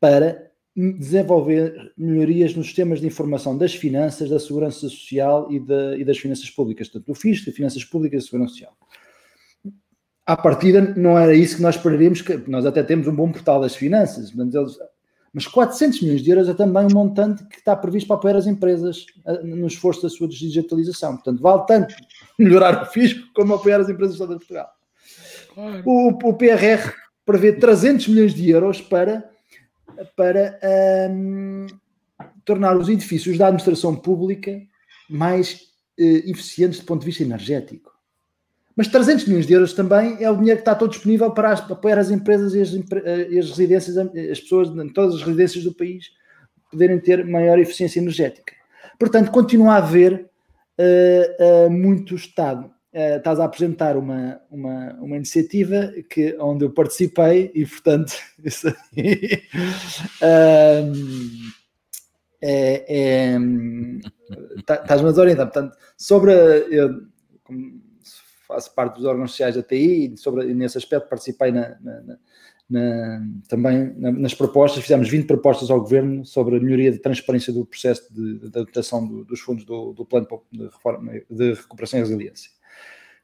[0.00, 0.49] para
[0.98, 6.18] desenvolver melhorias nos sistemas de informação das finanças, da segurança social e, de, e das
[6.18, 8.72] finanças públicas, tanto do fisco, de finanças públicas e segurança social.
[10.24, 13.60] À partida, não era isso que nós esperaríamos, que nós até temos um bom portal
[13.60, 14.32] das finanças,
[15.32, 18.46] mas 400 milhões de euros é também um montante que está previsto para apoiar as
[18.46, 19.06] empresas
[19.42, 21.14] no esforço da sua digitalização.
[21.14, 21.94] Portanto, vale tanto
[22.38, 24.70] melhorar o fisco como apoiar as empresas todas de Portugal.
[25.84, 26.92] O, o PRR
[27.24, 29.28] prevê 300 milhões de euros para
[30.16, 30.58] para
[31.10, 31.66] um,
[32.44, 34.60] tornar os edifícios da administração pública
[35.08, 35.54] mais
[35.98, 37.90] uh, eficientes do ponto de vista energético.
[38.76, 41.60] Mas 300 milhões de euros também é o dinheiro que está todo disponível para, as,
[41.60, 45.64] para apoiar as empresas e as, e as residências, as pessoas em todas as residências
[45.64, 46.06] do país
[46.70, 48.54] poderem ter maior eficiência energética.
[48.98, 50.30] Portanto, continua a haver
[50.78, 56.70] uh, uh, muito Estado uh, estás a apresentar uma, uma, uma iniciativa que, onde eu
[56.70, 58.12] participei e, portanto,
[58.44, 59.42] isso aí,
[62.42, 63.38] é, é,
[64.64, 65.46] tá, estás-me a desorientar.
[65.46, 67.02] Portanto, sobre, eu,
[68.46, 72.18] faço parte dos órgãos sociais da TI e sobre, nesse aspecto participei na, na,
[72.68, 77.66] na, também nas propostas, fizemos 20 propostas ao Governo sobre a melhoria de transparência do
[77.66, 82.50] processo de, dotação do, dos fundos do, do Plano de, reforma, de Recuperação e Resiliência.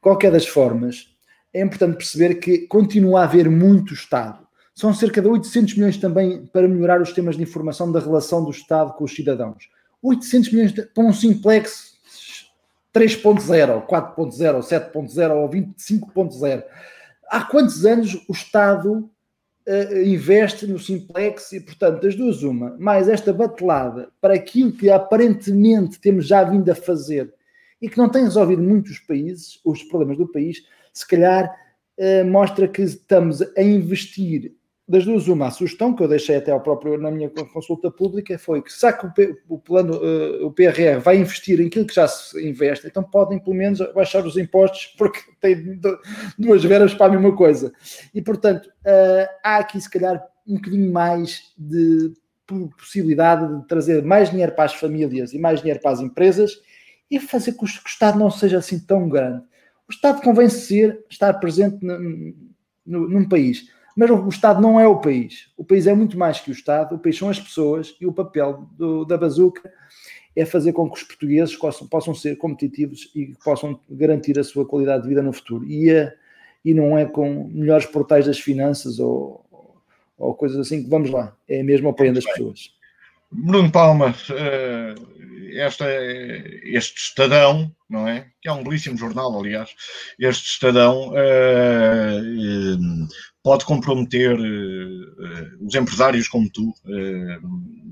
[0.00, 1.16] Qualquer das formas,
[1.52, 4.46] é importante perceber que continua a haver muito Estado.
[4.74, 8.50] São cerca de 800 milhões também para melhorar os sistemas de informação da relação do
[8.50, 9.70] Estado com os cidadãos.
[10.02, 11.96] 800 milhões para um simplex
[12.94, 16.64] 3.0, 4.0, 7.0 ou 25.0.
[17.28, 19.10] Há quantos anos o Estado
[19.66, 24.90] uh, investe no simplex e, portanto, das duas uma, mais esta batelada para aquilo que
[24.90, 27.32] aparentemente temos já vindo a fazer
[27.86, 30.60] e que não tem resolvido muitos países, os problemas do país,
[30.92, 31.56] se calhar
[31.96, 34.56] eh, mostra que estamos a investir
[34.88, 38.36] das duas uma, a sugestão que eu deixei até ao próprio na minha consulta pública
[38.40, 41.86] foi que se que o, P, o plano, uh, o PRR vai investir em aquilo
[41.86, 45.80] que já se investe, então podem pelo menos baixar os impostos porque tem
[46.36, 47.72] duas veras para a mesma coisa.
[48.12, 52.12] E portanto, uh, há aqui se calhar um bocadinho mais de
[52.76, 56.60] possibilidade de trazer mais dinheiro para as famílias e mais dinheiro para as empresas
[57.10, 59.42] e fazer com que o Estado não seja assim tão grande.
[59.88, 65.00] O Estado convém ser estar presente no, num país, mas o, Estado não é o
[65.00, 65.50] país.
[65.56, 68.12] O país é muito mais que o Estado, o país são as pessoas e o
[68.12, 69.72] papel do, da bazuca
[70.34, 74.66] é fazer com que os portugueses possam, possam ser competitivos e possam garantir a sua
[74.66, 75.64] qualidade de vida no futuro.
[75.64, 76.14] E, é,
[76.62, 79.46] e não é com melhores portais das finanças ou,
[80.18, 82.75] ou coisas assim que vamos lá, é mesmo apoiando as pessoas.
[83.30, 84.94] Bruno Palma, eh,
[85.56, 85.86] esta,
[86.64, 88.30] este Estadão, não é?
[88.40, 89.70] Que é um belíssimo jornal, aliás.
[90.18, 93.08] Este Estadão uh,
[93.42, 96.74] pode comprometer uh, os empresários como tu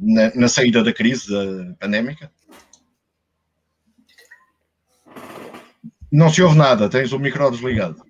[0.00, 2.30] na, na, saída da crise da pandémica?
[6.12, 8.04] Não se ouve nada, tens o micro desligado.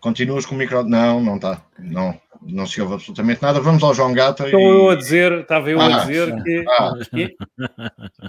[0.00, 0.82] Continuas com o micro.
[0.84, 1.64] Não, não está.
[1.78, 3.60] Não não se ouve absolutamente nada.
[3.60, 4.44] Vamos ao João Gata.
[4.44, 4.64] Estou e...
[4.64, 6.92] eu a dizer, estava eu ah, a dizer que, ah.
[7.10, 7.36] que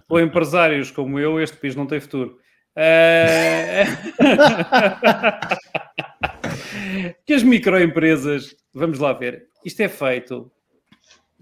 [0.08, 2.38] com empresários como eu, este país não tem futuro.
[2.76, 3.86] Uh...
[7.26, 10.52] que as microempresas, vamos lá ver, isto é feito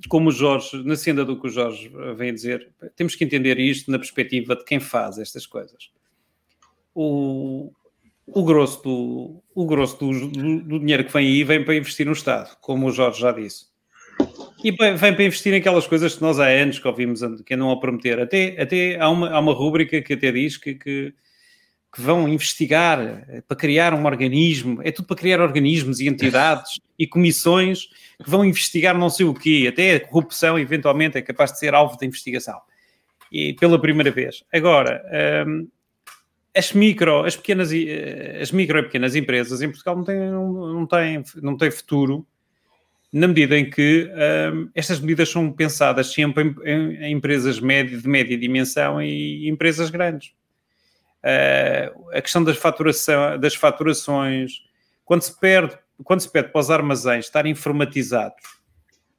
[0.09, 3.91] como o Jorge, na senda do que o Jorge vem dizer, temos que entender isto
[3.91, 5.91] na perspectiva de quem faz estas coisas.
[6.93, 7.71] O,
[8.28, 12.06] o grosso, do, o grosso do, do, do, dinheiro que vem aí vem para investir
[12.06, 13.66] no Estado, como o Jorge já disse.
[14.64, 17.80] E vem para investir naquelas coisas que nós há anos que ouvimos que andam a
[17.80, 18.20] prometer.
[18.20, 21.14] Até, até há, uma, há uma rúbrica que até diz que, que,
[21.93, 26.80] que vão investigar eh, para criar um organismo, é tudo para criar organismos e entidades
[26.97, 27.88] e comissões
[28.24, 31.74] que vão investigar não sei o quê, até a corrupção eventualmente é capaz de ser
[31.76, 32.60] alvo da investigação.
[33.32, 34.43] E pela primeira vez.
[34.54, 35.04] Agora,
[35.45, 35.68] hum,
[36.56, 40.86] as micro, as pequenas, eh, as micro e pequenas empresas em Portugal não têm, não,
[40.86, 42.26] têm, não têm futuro
[43.12, 44.10] na medida em que
[44.51, 49.47] um, estas medidas são pensadas sempre em, em, em empresas média, de média dimensão e
[49.47, 50.34] empresas grandes.
[51.24, 54.64] Uh, a questão das, faturação, das faturações,
[55.06, 58.41] quando se, perde, quando se pede para os armazéns estarem informatizados,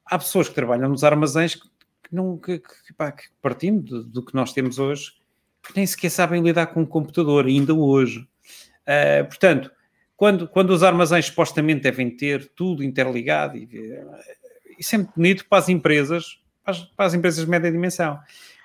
[0.05, 1.67] há pessoas que trabalham nos armazéns que,
[2.11, 5.13] não, que, que, pá, que partindo do, do que nós temos hoje,
[5.67, 8.19] que nem sequer sabem lidar com o computador, ainda hoje.
[8.19, 9.71] Uh, portanto,
[10.15, 13.67] quando, quando os armazéns supostamente devem ter tudo interligado, e,
[14.77, 18.19] isso é muito bonito para as empresas, para as, para as empresas de média dimensão.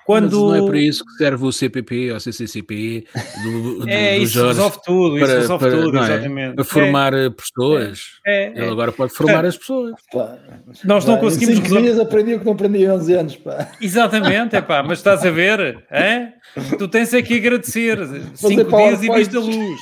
[0.07, 0.24] Quando...
[0.24, 3.05] Mas não é para isso que serve o CPP ou o CCCP
[3.42, 6.03] do, do, é, do isso resolve tudo, isso para, resolve para, tudo, é?
[6.03, 6.55] exatamente.
[6.55, 8.01] Para formar é, pessoas.
[8.26, 9.94] É, é, Ele agora pode formar as pessoas.
[10.12, 10.38] Pá,
[10.84, 11.59] Nós não conseguimos...
[11.59, 13.70] Em cinco dias aprendi o que não aprendi há 11 anos, pá.
[13.80, 16.32] Exatamente, é pá, mas estás a ver, é?
[16.78, 17.98] tu tens aqui agradecer.
[18.34, 19.80] Cinco dias e vista luz.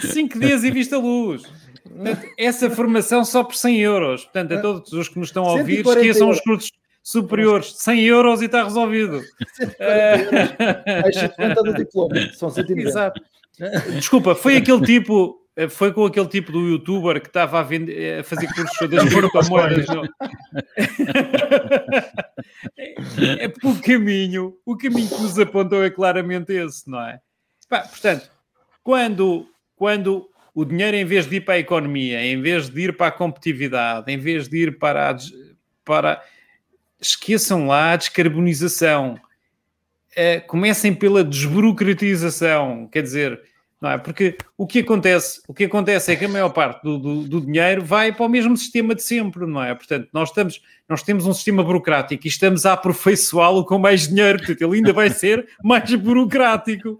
[0.00, 1.42] Cinco dias e vista luz.
[1.82, 4.22] Portanto, essa formação só por 100 euros.
[4.24, 6.70] Portanto, a todos os que nos estão a ouvir, esqueçam os cursos
[7.10, 9.22] superiores, 100 euros e está resolvido.
[11.12, 12.88] 50 do diploma, são 190.
[12.88, 13.20] Exato.
[13.94, 18.24] Desculpa, foi aquele tipo, foi com aquele tipo do youtuber que estava a, vender, a
[18.24, 19.86] fazer cursos das criptomoedas.
[22.76, 27.20] é, é porque o caminho, o caminho que nos apontou é claramente esse, não é?
[27.68, 28.30] Pá, portanto,
[28.82, 29.46] quando,
[29.76, 33.08] quando o dinheiro, em vez de ir para a economia, em vez de ir para
[33.08, 35.16] a competitividade, em vez de ir para a,
[35.84, 36.22] para
[37.00, 39.18] esqueçam lá a descarbonização.
[40.12, 43.40] Uh, comecem pela desburocratização, quer dizer,
[43.80, 43.98] não é?
[43.98, 47.40] Porque o que acontece, o que acontece é que a maior parte do, do, do,
[47.40, 49.74] dinheiro vai para o mesmo sistema de sempre, não é?
[49.74, 54.38] Portanto, nós estamos, nós temos um sistema burocrático e estamos a aperfeiçoá-lo com mais dinheiro,
[54.38, 56.98] portanto, ele ainda vai ser mais burocrático.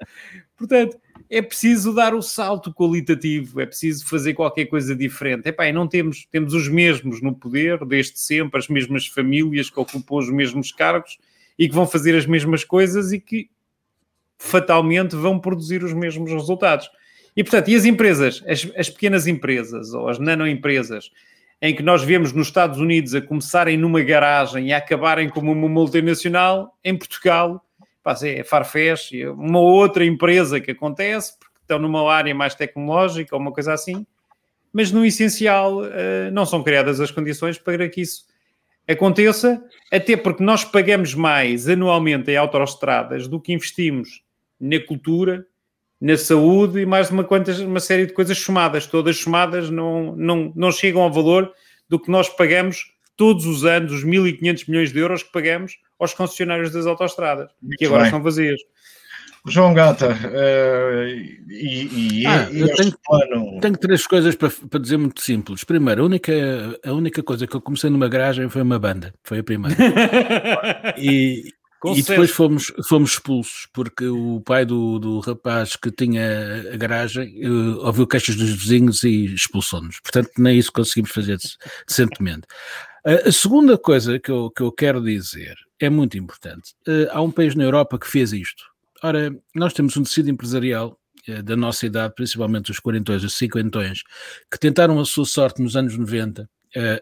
[0.57, 0.97] Portanto,
[1.31, 5.49] é preciso dar o salto qualitativo, é preciso fazer qualquer coisa diferente.
[5.49, 9.79] Epá, e não temos, temos os mesmos no poder, desde sempre, as mesmas famílias que
[9.79, 11.19] ocupam os mesmos cargos
[11.57, 13.49] e que vão fazer as mesmas coisas e que
[14.37, 16.91] fatalmente vão produzir os mesmos resultados.
[17.37, 21.13] E, portanto, e as empresas, as, as pequenas empresas ou as nanoempresas,
[21.63, 25.53] em que nós vemos nos Estados Unidos a começarem numa garagem e a acabarem como
[25.53, 27.65] uma multinacional, em Portugal
[28.03, 33.41] pá, é Farfetch, uma outra empresa que acontece, porque estão numa área mais tecnológica ou
[33.41, 34.07] uma coisa assim,
[34.73, 38.25] mas no essencial eh, não são criadas as condições para que isso
[38.87, 44.23] aconteça, até porque nós pagamos mais anualmente em autoestradas do que investimos
[44.61, 45.47] na cultura,
[46.01, 48.87] na saúde e mais uma, quantas, uma série de coisas somadas.
[48.87, 51.53] Todas somadas não, não, não chegam ao valor
[51.89, 56.15] do que nós pagamos todos os anos, os 1.500 milhões de euros que pagamos aos
[56.15, 58.13] concessionários das autostradas, Muito que agora bem.
[58.13, 58.59] são vazias.
[59.47, 61.07] João Gata, uh,
[61.51, 63.61] e, e, ah, e eu tenho, plano...
[63.61, 65.65] tenho, três coisas para, para, dizer muito simples.
[65.65, 66.33] Primeiro, a única,
[66.83, 69.77] a única coisa que eu comecei numa garagem foi uma banda, foi a primeira.
[70.97, 71.53] e,
[71.95, 77.47] e depois fomos, fomos expulsos, porque o pai do, do rapaz que tinha a garagem
[77.47, 80.01] uh, ouviu queixas dos vizinhos e expulsou-nos.
[80.01, 81.37] Portanto, nem isso conseguimos fazer
[81.87, 82.47] decentemente.
[83.05, 86.75] A segunda coisa que eu, que eu quero dizer é muito importante.
[86.87, 88.65] Uh, há um país na Europa que fez isto.
[89.03, 90.99] Ora, nós temos um tecido empresarial
[91.45, 94.03] da nossa idade, principalmente os quarentões, os cinquentões,
[94.51, 96.49] que tentaram a sua sorte nos anos 90,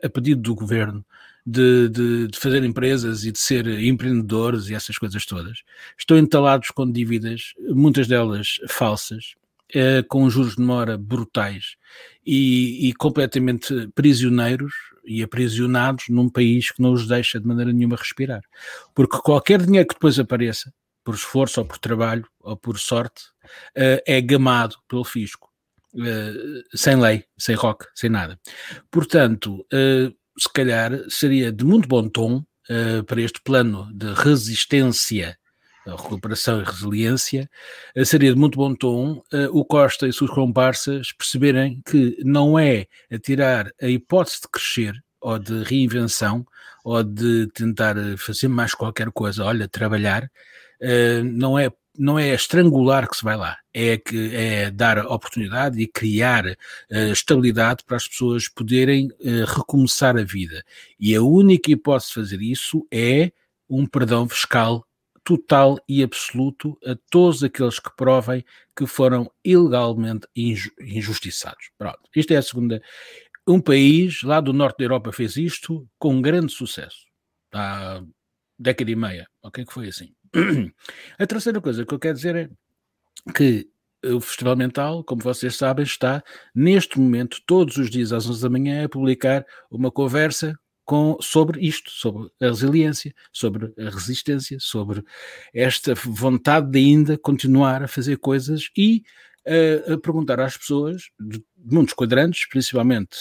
[0.03, 1.05] a pedido do governo,
[1.47, 5.63] de, de, de, fazer empresas e de ser empreendedores e essas coisas todas,
[5.97, 9.35] estão entalados com dívidas, muitas delas falsas,
[9.75, 11.77] eh, com juros de mora brutais
[12.25, 14.73] e, e, completamente prisioneiros
[15.09, 18.43] e aprisionados num país que não os deixa de maneira nenhuma respirar.
[18.95, 23.23] Porque qualquer dinheiro que depois apareça, por esforço ou por trabalho ou por sorte,
[23.75, 25.49] eh, é gamado pelo fisco.
[25.95, 28.39] Uh, sem lei, sem rock, sem nada.
[28.91, 32.45] Portanto, uh, se calhar seria de muito bom tom
[33.07, 35.39] para este plano de resistência,
[35.97, 37.49] recuperação e resiliência,
[37.97, 42.59] uh, seria de muito bom tom uh, o Costa e suas comparsas perceberem que não
[42.59, 46.47] é atirar a hipótese de crescer ou de reinvenção
[46.85, 50.31] ou de tentar fazer mais qualquer coisa, olha, trabalhar,
[51.25, 55.89] não é não é estrangular que se vai lá, é, que, é dar oportunidade e
[55.89, 56.45] criar
[56.89, 59.09] estabilidade para as pessoas poderem
[59.57, 60.65] recomeçar a vida.
[61.01, 63.33] E a única hipótese de fazer isso é
[63.69, 64.88] um perdão fiscal
[65.29, 68.43] total e absoluto a todos aqueles que provem
[68.75, 71.69] que foram ilegalmente injustiçados.
[71.77, 72.81] Pronto, isto é a segunda.
[73.47, 77.05] Um país lá do norte da Europa fez isto com grande sucesso.
[77.53, 78.03] Há
[78.59, 79.67] década e meia, ok?
[79.67, 80.15] Que foi assim.
[81.19, 82.49] A terceira coisa que eu quero dizer é
[83.35, 83.69] que
[84.07, 86.25] o Festival Mental, como vocês sabem, está
[86.55, 90.59] neste momento, todos os dias às 11 da manhã, a publicar uma conversa
[90.89, 95.05] com, sobre isto, sobre a resiliência, sobre a resistência, sobre
[95.53, 99.05] esta vontade de ainda continuar a fazer coisas e
[99.47, 103.19] uh, a perguntar às pessoas, de muitos quadrantes, principalmente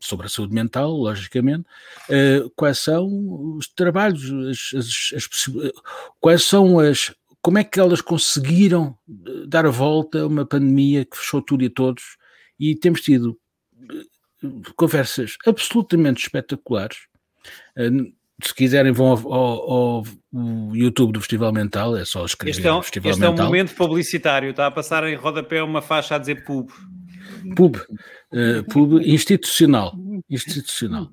[0.00, 1.64] sobre a saúde mental, logicamente,
[2.10, 3.06] uh, quais são
[3.56, 5.28] os trabalhos, as, as, as,
[6.18, 7.14] quais são as.
[7.40, 11.62] Como é que elas conseguiram eh, dar a volta a uma pandemia que fechou tudo
[11.62, 12.16] e todos?
[12.58, 13.38] E temos tido
[13.80, 14.02] eh,
[14.76, 16.98] conversas absolutamente espetaculares.
[17.76, 18.12] Uh,
[18.42, 20.04] se quiserem, vão ao, ao, ao,
[20.74, 22.50] YouTube do Festival Mental, é só escrever.
[22.50, 23.38] Este é um, Festival este Mental.
[23.38, 26.68] é um momento publicitário, está a passar em rodapé uma faixa a dizer pub.
[27.54, 29.94] Pub, uh, pub institucional,
[30.28, 31.10] institucional.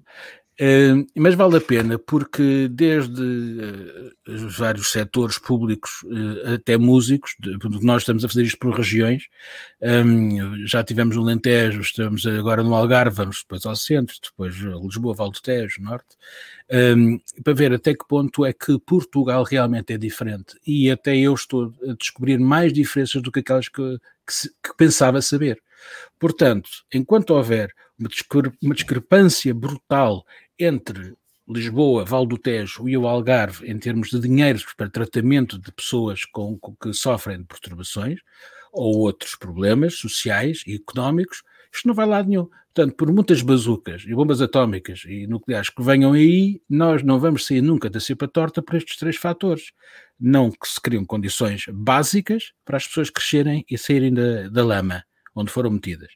[0.62, 7.34] Uh, mas vale a pena porque desde uh, os vários setores públicos uh, até músicos,
[7.39, 9.24] de, nós estamos a fazer isto por regiões,
[9.82, 15.16] um, já tivemos no Lentejo, estamos agora no Algarve, vamos depois ao centro, depois Lisboa,
[15.16, 16.16] Val do Tejo, Norte,
[16.72, 21.34] um, para ver até que ponto é que Portugal realmente é diferente e até eu
[21.34, 23.97] estou a descobrir mais diferenças do que aquelas que,
[24.28, 25.60] que, que pensava saber.
[26.20, 27.74] Portanto, enquanto houver
[28.62, 30.26] uma discrepância brutal
[30.60, 31.16] entre
[31.47, 36.24] Lisboa, Val do Tejo e o Algarve em termos de dinheiros para tratamento de pessoas
[36.26, 38.20] com, com, que sofrem de perturbações
[38.72, 42.47] ou outros problemas sociais e económicos, isto não vai lá nenhum.
[42.74, 47.45] Portanto, por muitas bazucas e bombas atómicas e nucleares que venham aí, nós não vamos
[47.45, 49.72] sair nunca da cepa torta por estes três fatores.
[50.20, 55.04] Não que se criam condições básicas para as pessoas crescerem e saírem da, da lama
[55.36, 56.10] onde foram metidas.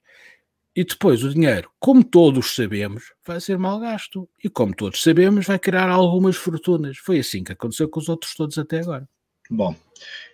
[0.77, 4.29] E depois o dinheiro, como todos sabemos, vai ser mal gasto.
[4.43, 6.99] E como todos sabemos, vai criar algumas fortunas.
[6.99, 9.09] Foi assim que aconteceu com os outros todos até agora.
[9.49, 9.75] Bom,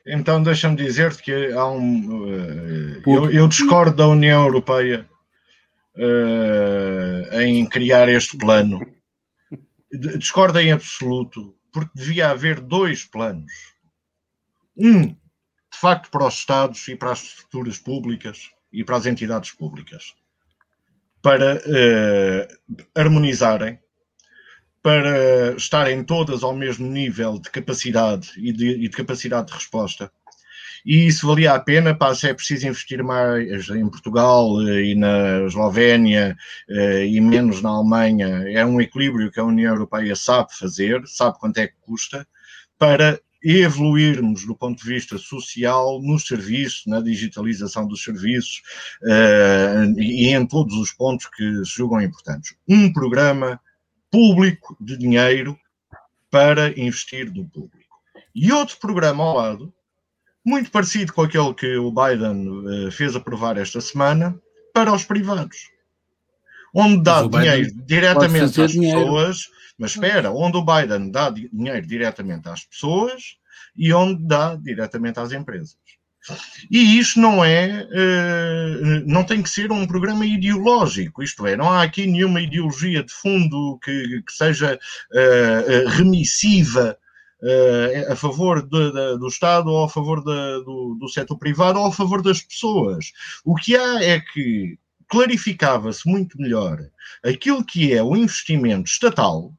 [0.06, 2.26] então deixa-me dizer-te que há um.
[2.26, 5.10] Uh, eu, eu, discordo da União Europeia
[5.96, 8.86] uh, em criar este plano.
[9.94, 13.54] Discordo em absoluto, porque devia haver dois planos.
[14.76, 19.52] Um, de facto, para os Estados e para as estruturas públicas e para as entidades
[19.52, 20.14] públicas
[21.24, 23.80] para uh, harmonizarem,
[24.84, 30.12] para estarem todas ao mesmo nível de capacidade e de, e de capacidade de resposta.
[30.86, 34.96] E isso valia a pena, pá, se é preciso investir mais em Portugal eh, e
[34.96, 36.36] na Eslovénia
[36.70, 41.40] eh, e menos na Alemanha, é um equilíbrio que a União Europeia sabe fazer, sabe
[41.40, 42.28] quanto é que custa,
[42.78, 48.62] para e evoluirmos do ponto de vista social nos serviços, na digitalização dos serviços
[49.04, 52.56] uh, e em todos os pontos que se julgam importantes.
[52.68, 53.60] Um programa
[54.10, 55.58] público de dinheiro
[56.32, 57.98] para investir do público.
[58.34, 59.74] E outro programa ao lado,
[60.46, 64.40] muito parecido com aquele que o Biden uh, fez aprovar esta semana,
[64.74, 65.73] para os privados.
[66.74, 69.00] Onde dá dinheiro diretamente às dinheiro.
[69.00, 73.38] pessoas, mas espera, onde o Biden dá dinheiro diretamente às pessoas
[73.76, 75.78] e onde dá diretamente às empresas.
[76.72, 81.70] E isto não é, eh, não tem que ser um programa ideológico, isto é, não
[81.70, 84.80] há aqui nenhuma ideologia de fundo que, que seja
[85.14, 86.98] eh, eh, remissiva
[88.10, 91.88] a favor de, de, do Estado ou a favor de, do, do setor privado ou
[91.88, 93.12] a favor das pessoas.
[93.44, 94.80] O que há é que
[95.14, 96.80] clarificava-se muito melhor
[97.24, 99.54] aquilo que é o investimento estatal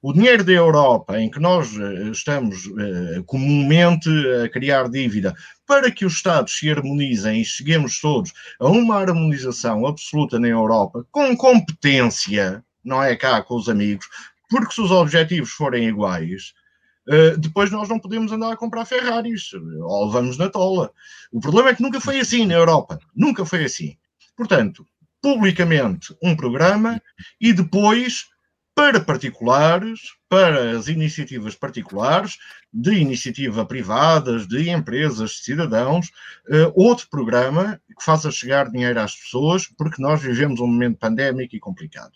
[0.00, 4.08] o dinheiro da Europa, em que nós eh, estamos uh, comumente
[4.44, 5.32] a criar dívida,
[5.64, 11.06] para que os Estados se harmonizem e cheguemos todos a uma harmonização absoluta na Europa,
[11.12, 14.04] com competência, não é cá com os amigos,
[14.50, 16.52] porque se os objetivos forem iguais,
[17.08, 20.90] uh, depois nós não podemos andar a comprar Ferraris, ou vamos na tola.
[21.30, 23.96] O problema é que nunca foi assim na Europa, nunca foi assim.
[24.36, 24.84] Portanto,
[25.22, 27.00] publicamente um programa
[27.40, 28.26] e depois
[28.74, 32.38] para particulares, para as iniciativas particulares,
[32.72, 36.08] de iniciativa privadas, de empresas, de cidadãos,
[36.48, 41.54] uh, outro programa que faça chegar dinheiro às pessoas, porque nós vivemos um momento pandémico
[41.54, 42.12] e complicado.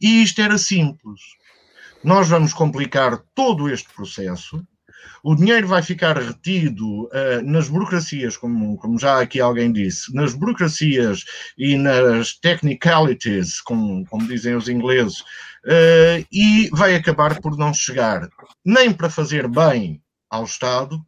[0.00, 1.20] E isto era simples.
[2.02, 4.66] Nós vamos complicar todo este processo
[5.22, 10.34] o dinheiro vai ficar retido uh, nas burocracias, como, como já aqui alguém disse, nas
[10.34, 11.24] burocracias
[11.56, 18.28] e nas technicalities, como, como dizem os ingleses, uh, e vai acabar por não chegar
[18.64, 21.00] nem para fazer bem ao Estado,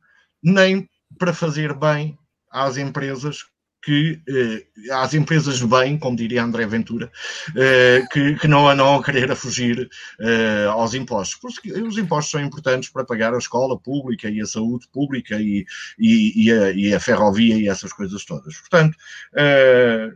[0.42, 0.88] nem
[1.18, 2.18] para fazer bem
[2.50, 3.44] às empresas
[3.84, 7.10] que eh, às empresas de bem, como diria André Ventura,
[7.54, 9.88] eh, que, que, não andam a querer a fugir
[10.20, 11.38] eh, aos impostos.
[11.38, 15.66] Porque os impostos são importantes para pagar a escola pública e a saúde pública e,
[15.98, 18.56] e, e, a, e a, ferrovia e essas coisas todas.
[18.56, 18.96] Portanto,
[19.36, 20.10] eh,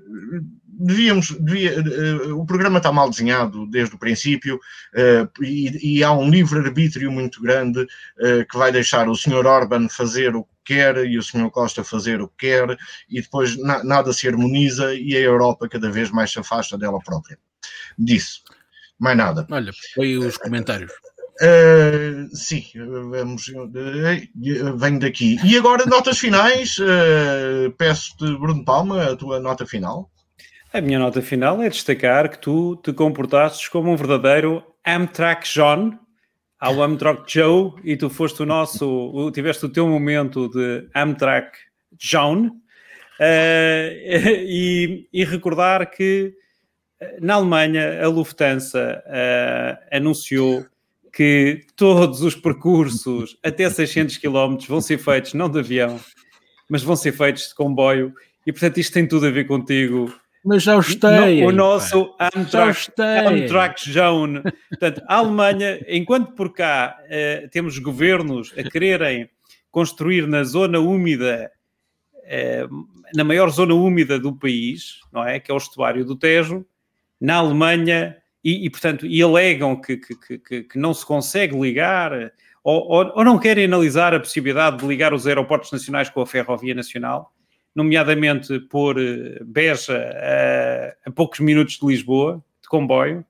[0.78, 6.30] devíamos, devia, uh, o programa está mal desenhado desde o princípio uh, e, há um
[6.30, 7.86] livre-arbítrio muito grande
[8.50, 9.44] que vai deixar o Sr.
[9.46, 11.50] Orban fazer o que quer e o Sr.
[11.50, 12.76] Costa fazer o que quer
[13.08, 16.98] e depois na, nada se harmoniza e a Europa cada vez mais se afasta dela
[17.00, 17.38] própria.
[17.98, 18.42] Disso.
[18.98, 19.46] Mais nada.
[19.50, 20.92] Olha, foi os comentários.
[21.40, 22.64] Uh, sim,
[23.10, 25.38] vamos, uh, venho daqui.
[25.44, 26.76] E agora, notas finais.
[26.78, 30.10] Uh, Peço-te, Bruno Palma, a tua nota final.
[30.72, 35.98] A minha nota final é destacar que tu te comportastes como um verdadeiro Amtrak John
[36.58, 41.56] ao Amtrak Joe e tu foste o nosso, o, tiveste o teu momento de Amtrak
[41.92, 42.50] John uh,
[43.20, 46.34] e, e, recordar que
[47.00, 50.66] eh, na Alemanha a Lufthansa uh, anunciou
[51.12, 55.98] que todos os percursos até 600 km vão ser feitos não de avião,
[56.68, 58.12] mas vão ser feitos de comboio.
[58.46, 60.12] E portanto isto tem tudo a ver contigo
[60.44, 61.44] mas já gostei.
[61.44, 62.92] O nosso Amtrak,
[63.26, 64.42] Amtrak Zone.
[64.68, 69.28] Portanto, a Alemanha, enquanto por cá uh, temos governos a quererem
[69.70, 71.50] construir na zona úmida,
[72.14, 75.40] uh, na maior zona úmida do país, não é?
[75.40, 76.64] Que é o estuário do Tejo,
[77.20, 82.12] na Alemanha, e, e portanto, e alegam que, que, que, que, não se consegue ligar,
[82.62, 86.26] ou, ou, ou não querem analisar a possibilidade de ligar os aeroportos nacionais com a
[86.26, 87.32] ferrovia nacional
[87.74, 89.96] nomeadamente por eh, Beja
[91.04, 93.24] a, a poucos minutos de Lisboa, de comboio.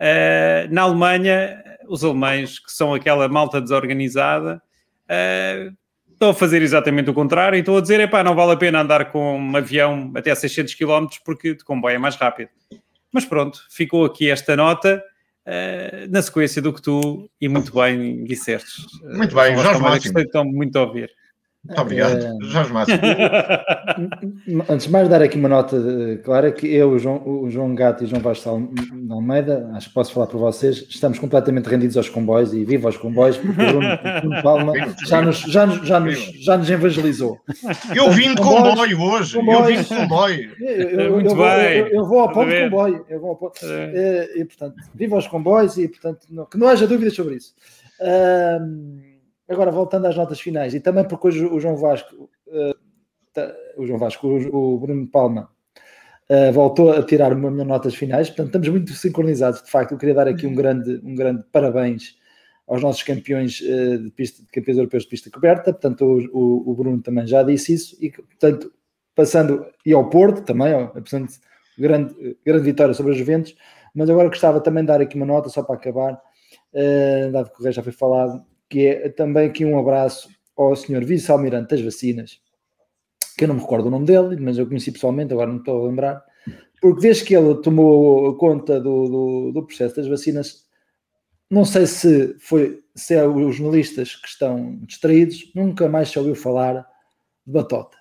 [0.00, 4.60] Uh, na Alemanha, os alemães, que são aquela malta desorganizada,
[5.04, 5.74] uh,
[6.10, 8.80] estão a fazer exatamente o contrário e estão a dizer: epá, não vale a pena
[8.80, 12.50] andar com um avião até 600 km porque de comboio é mais rápido.
[13.12, 15.02] Mas pronto, ficou aqui esta nota.
[15.46, 18.80] Uh, na sequência do que tu e muito bem disseste.
[19.02, 20.14] Muito bem, Jorge Máximo.
[20.14, 21.10] Gostei muito a ouvir.
[21.66, 22.94] Muito obrigado, uh, Jorge Márcio.
[24.68, 25.76] Antes de mais dar aqui uma nota
[26.22, 29.88] clara, que eu, o João, o João Gato e o João Vasco de Almeida, acho
[29.88, 33.62] que posso falar para vocês, estamos completamente rendidos aos comboios e viva aos comboios, porque
[33.62, 34.72] o Bruno, Bruno Palma
[35.06, 37.38] já nos, já, nos, já, nos, já nos evangelizou.
[37.96, 40.56] Eu vim de comboio hoje, comboios, eu vim de comboio.
[40.60, 41.78] Eu, eu, Muito eu, bem.
[41.78, 43.58] Eu, eu, vou ao ponto de comboio, eu vou ao ponto.
[43.62, 44.38] É.
[44.38, 47.54] E, portanto, viva aos comboios e, portanto, não, que não haja dúvidas sobre isso.
[48.00, 49.13] Uh,
[49.48, 52.74] Agora, voltando às notas finais, e também porque hoje o João Vasco, uh,
[53.32, 55.50] tá, o João Vasco, o, o Bruno Palma,
[56.30, 59.62] uh, voltou a tirar uma minhas notas finais, portanto, estamos muito sincronizados.
[59.62, 62.16] De facto, eu queria dar aqui um grande, um grande parabéns
[62.66, 66.74] aos nossos campeões uh, de pista, de campeões europeus de pista coberta, portanto, o, o,
[66.74, 68.72] Bruno também já disse isso, e portanto,
[69.14, 71.34] passando, e ao Porto também, portanto,
[71.78, 73.54] grande, grande vitória sobre os Juventus,
[73.94, 77.62] mas agora gostava também de dar aqui uma nota, só para acabar, uh, dado que
[77.62, 82.40] o já foi falado, que é também aqui um abraço ao senhor vice-almirante das vacinas,
[83.36, 85.84] que eu não me recordo o nome dele, mas eu conheci pessoalmente, agora não estou
[85.84, 86.24] a lembrar,
[86.80, 90.64] porque desde que ele tomou conta do, do, do processo das vacinas,
[91.50, 96.34] não sei se foi se é os jornalistas que estão distraídos, nunca mais se ouviu
[96.34, 96.86] falar
[97.46, 97.96] de batota.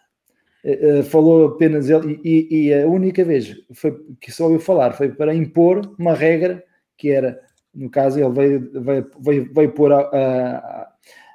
[0.63, 5.09] Uh, falou apenas ele, e, e, a única vez foi, que se ouviu falar foi
[5.09, 6.63] para impor uma regra
[6.97, 7.37] que era,
[7.73, 10.87] no caso, ele veio, veio, veio, veio pôr a, a,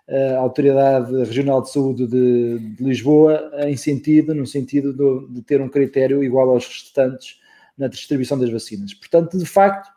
[0.08, 5.60] a, Autoridade Regional de Saúde de, de, Lisboa em sentido, no sentido de, de ter
[5.60, 7.40] um critério igual aos restantes
[7.76, 8.94] na distribuição das vacinas.
[8.94, 9.90] Portanto, de facto,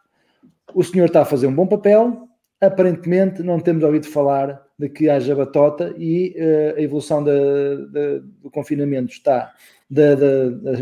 [0.73, 2.27] o senhor está a fazer um bom papel,
[2.59, 8.19] aparentemente não temos ouvido falar de que haja batota e uh, a evolução da, da,
[8.41, 9.53] do confinamento está,
[9.89, 10.15] da,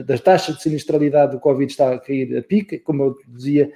[0.05, 3.71] das taxas de sinistralidade do Covid está a cair a pica, como eu dizia,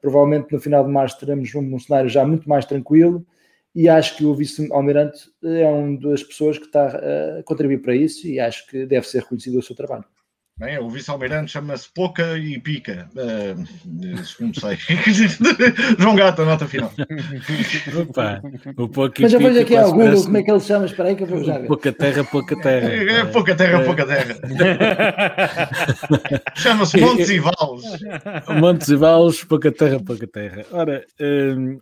[0.00, 3.26] provavelmente no final de março teremos um, um cenário já muito mais tranquilo
[3.74, 8.26] e acho que o vice-almirante é uma das pessoas que está a contribuir para isso
[8.26, 10.04] e acho que deve ser reconhecido o seu trabalho.
[10.58, 13.08] Bem, o vice-almirante chama-se Poca e Pica.
[13.16, 13.64] Uh,
[14.40, 14.78] não sei.
[15.98, 16.92] João Gato, nota final.
[18.00, 18.40] Opa,
[18.76, 20.84] o Poca Mas eu vejo aqui ao Google como é que ele se chama.
[20.86, 21.66] Espera aí que eu vou já ver.
[21.66, 22.90] Pouca terra, pouca terra.
[22.92, 23.84] É, é pouca terra, é.
[23.84, 24.36] pouca terra.
[26.54, 27.82] Chama-se Montes e Vales.
[28.60, 30.64] Montes e Vales, pouca terra, pouca terra.
[30.70, 31.78] Ora, um,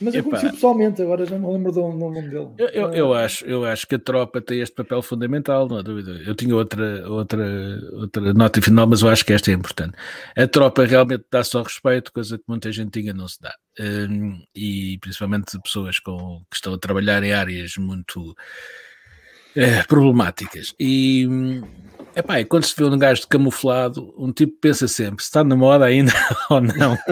[0.00, 2.48] mas eu conheci pessoalmente, agora já não lembro do nome dele.
[2.58, 5.82] Eu, eu, eu, acho, eu acho que a tropa tem este papel fundamental, não há
[5.82, 6.20] dúvida.
[6.26, 7.44] Eu tinha outra, outra,
[7.92, 9.96] outra nota final, mas eu acho que esta é importante.
[10.36, 13.54] A tropa realmente dá só respeito, coisa que muita gente tinha não se dá.
[13.80, 18.34] Um, e principalmente pessoas com, que estão a trabalhar em áreas muito
[19.54, 20.74] é, problemáticas.
[20.78, 21.26] E
[22.16, 25.44] Epá, e quando se vê um gajo de camuflado, um tipo pensa sempre se está
[25.44, 26.10] na moda ainda
[26.48, 26.96] ou não.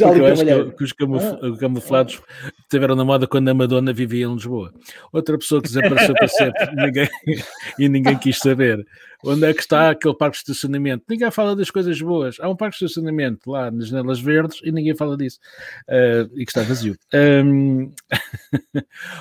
[0.00, 0.92] eu acho que, que os
[1.24, 1.56] ah.
[1.60, 2.20] camuflados
[2.62, 4.74] estiveram na moda quando a Madonna vivia em Lisboa.
[5.12, 7.08] Outra pessoa que desapareceu para sempre ninguém,
[7.78, 8.84] e ninguém quis saber.
[9.24, 11.04] Onde é que está aquele parque de estacionamento?
[11.08, 12.38] Ninguém fala das coisas boas.
[12.40, 15.38] Há um parque de estacionamento lá nas janelas verdes e ninguém fala disso.
[15.88, 16.96] Uh, e que está vazio.
[17.14, 17.92] Um...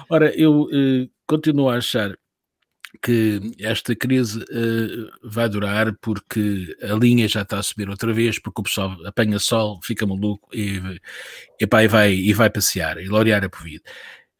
[0.09, 2.17] Ora, eu uh, continuo a achar
[3.01, 8.39] que esta crise uh, vai durar porque a linha já está a subir outra vez,
[8.39, 10.81] porque o pessoal apanha sol, fica maluco e,
[11.59, 13.83] e, pá, e, vai, e vai passear e laurear a bebida.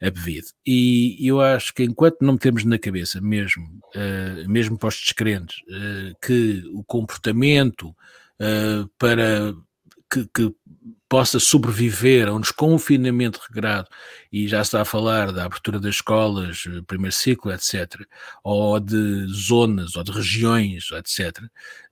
[0.01, 0.47] A bebida.
[0.65, 3.65] E eu acho que enquanto não temos na cabeça, mesmo,
[3.95, 7.95] uh, mesmo para os descrentes, uh, que o comportamento
[8.99, 9.55] para
[10.09, 10.55] que, que,
[11.09, 13.87] possa sobreviver a um desconfinamento regrado,
[14.31, 18.01] e já está a falar da abertura das escolas, eh, primeiro ciclo, etc.,
[18.43, 21.43] ou de zonas, ou de regiões, etc.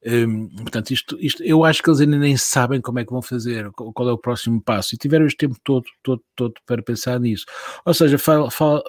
[0.05, 3.21] Um, portanto, isto, isto, eu acho que eles ainda nem sabem como é que vão
[3.21, 7.19] fazer, qual é o próximo passo, e tiveram este tempo todo, todo, todo para pensar
[7.19, 7.45] nisso.
[7.85, 8.83] Ou seja, fal, fal,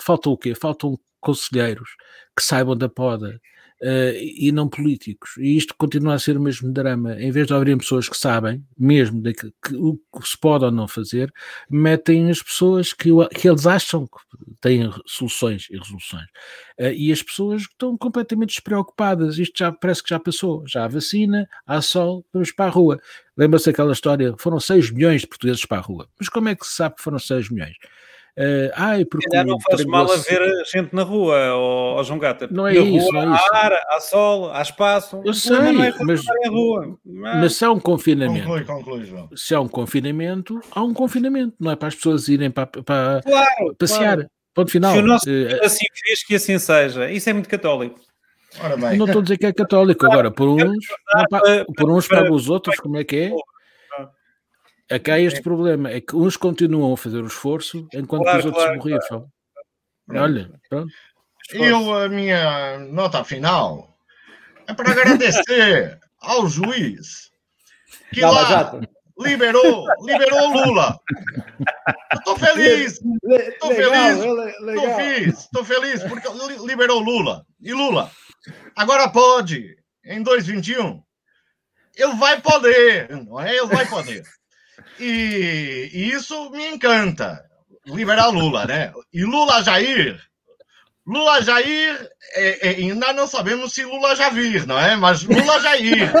[0.00, 0.54] falta o quê?
[0.54, 1.90] Faltam conselheiros
[2.36, 3.40] que saibam da poda,
[3.82, 5.36] uh, e não políticos.
[5.38, 7.20] E isto continua a ser o mesmo drama.
[7.20, 10.64] Em vez de haverem pessoas que sabem, mesmo de que, que, o que se pode
[10.64, 11.32] ou não fazer,
[11.68, 14.20] metem as pessoas que, que eles acham que
[14.60, 16.26] têm soluções e resoluções.
[16.78, 19.38] Uh, e as pessoas estão completamente despreocupadas.
[19.38, 20.64] Isto já parece que já passou.
[20.66, 23.00] Já há vacina, há sol, vamos para a rua.
[23.36, 24.34] Lembra-se aquela história?
[24.38, 26.08] Foram 6 milhões de portugueses para a rua.
[26.18, 27.76] Mas como é que se sabe que foram 6 milhões?
[28.38, 30.40] Uh, ai, porque não faz mal a ver
[30.72, 32.48] gente na rua, ou João Gata.
[32.50, 33.44] Não é isso, rua, não é isso.
[33.52, 35.20] Há ar, há sol, há espaço.
[35.24, 36.98] Eu sei, é mas, rua.
[37.04, 37.36] Mas...
[37.40, 39.28] mas se há um confinamento, conclui, conclui, João.
[39.34, 43.20] se há um confinamento, há um confinamento, não é para as pessoas irem para, para
[43.22, 44.16] claro, passear.
[44.16, 44.30] Claro.
[44.54, 44.92] Ponto final.
[44.92, 47.10] Se o nosso uh, assim fez, que assim seja.
[47.10, 48.00] Isso é muito católico.
[48.96, 50.04] Não estou a dizer que é católico.
[50.06, 53.32] Agora, por uns, não, por uns paga os outros, como é que é?
[54.90, 55.42] Acá é este é.
[55.42, 59.26] problema, é que uns continuam a fazer o esforço enquanto claro, os outros claro, borrifam.
[60.08, 60.24] Claro.
[60.24, 60.92] Olha, pronto.
[61.52, 63.96] Eu, a minha nota final
[64.66, 67.30] é para agradecer ao juiz
[68.12, 68.80] que Não, lá
[69.18, 70.98] liberou, liberou Lula.
[72.14, 73.00] Estou feliz,
[73.32, 76.28] estou feliz, estou feliz, estou feliz porque
[76.66, 77.44] liberou Lula.
[77.60, 78.10] E Lula,
[78.74, 81.02] agora pode, em 2021,
[81.96, 83.56] ele vai poder, não é?
[83.56, 84.22] Ele vai poder.
[84.98, 87.44] E, e isso me encanta.
[87.86, 88.92] Liberar Lula, né?
[89.12, 90.20] E Lula Jair.
[91.06, 94.96] Lula Jair, é, é, ainda não sabemos se Lula já vir, não é?
[94.96, 96.12] Mas Lula Jair.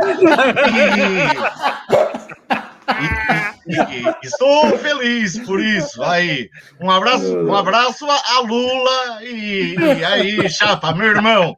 [3.66, 6.02] E, e, e, estou feliz por isso.
[6.02, 6.50] Aí,
[6.80, 11.56] um abraço, um abraço a, Lula e, e aí, chapa, meu irmão.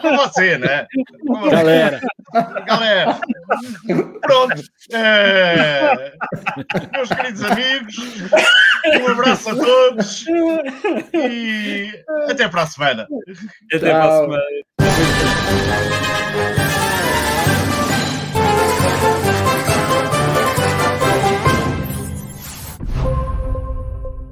[0.00, 0.86] Com você, né?
[1.26, 1.50] Com você.
[1.50, 2.00] Galera.
[2.66, 3.20] Galera.
[4.20, 4.62] Pronto.
[4.92, 6.12] É...
[6.92, 7.96] Meus queridos amigos,
[9.02, 10.24] um abraço a todos
[11.14, 11.90] e
[12.28, 13.06] até para a semana.
[13.72, 14.42] Até para a semana.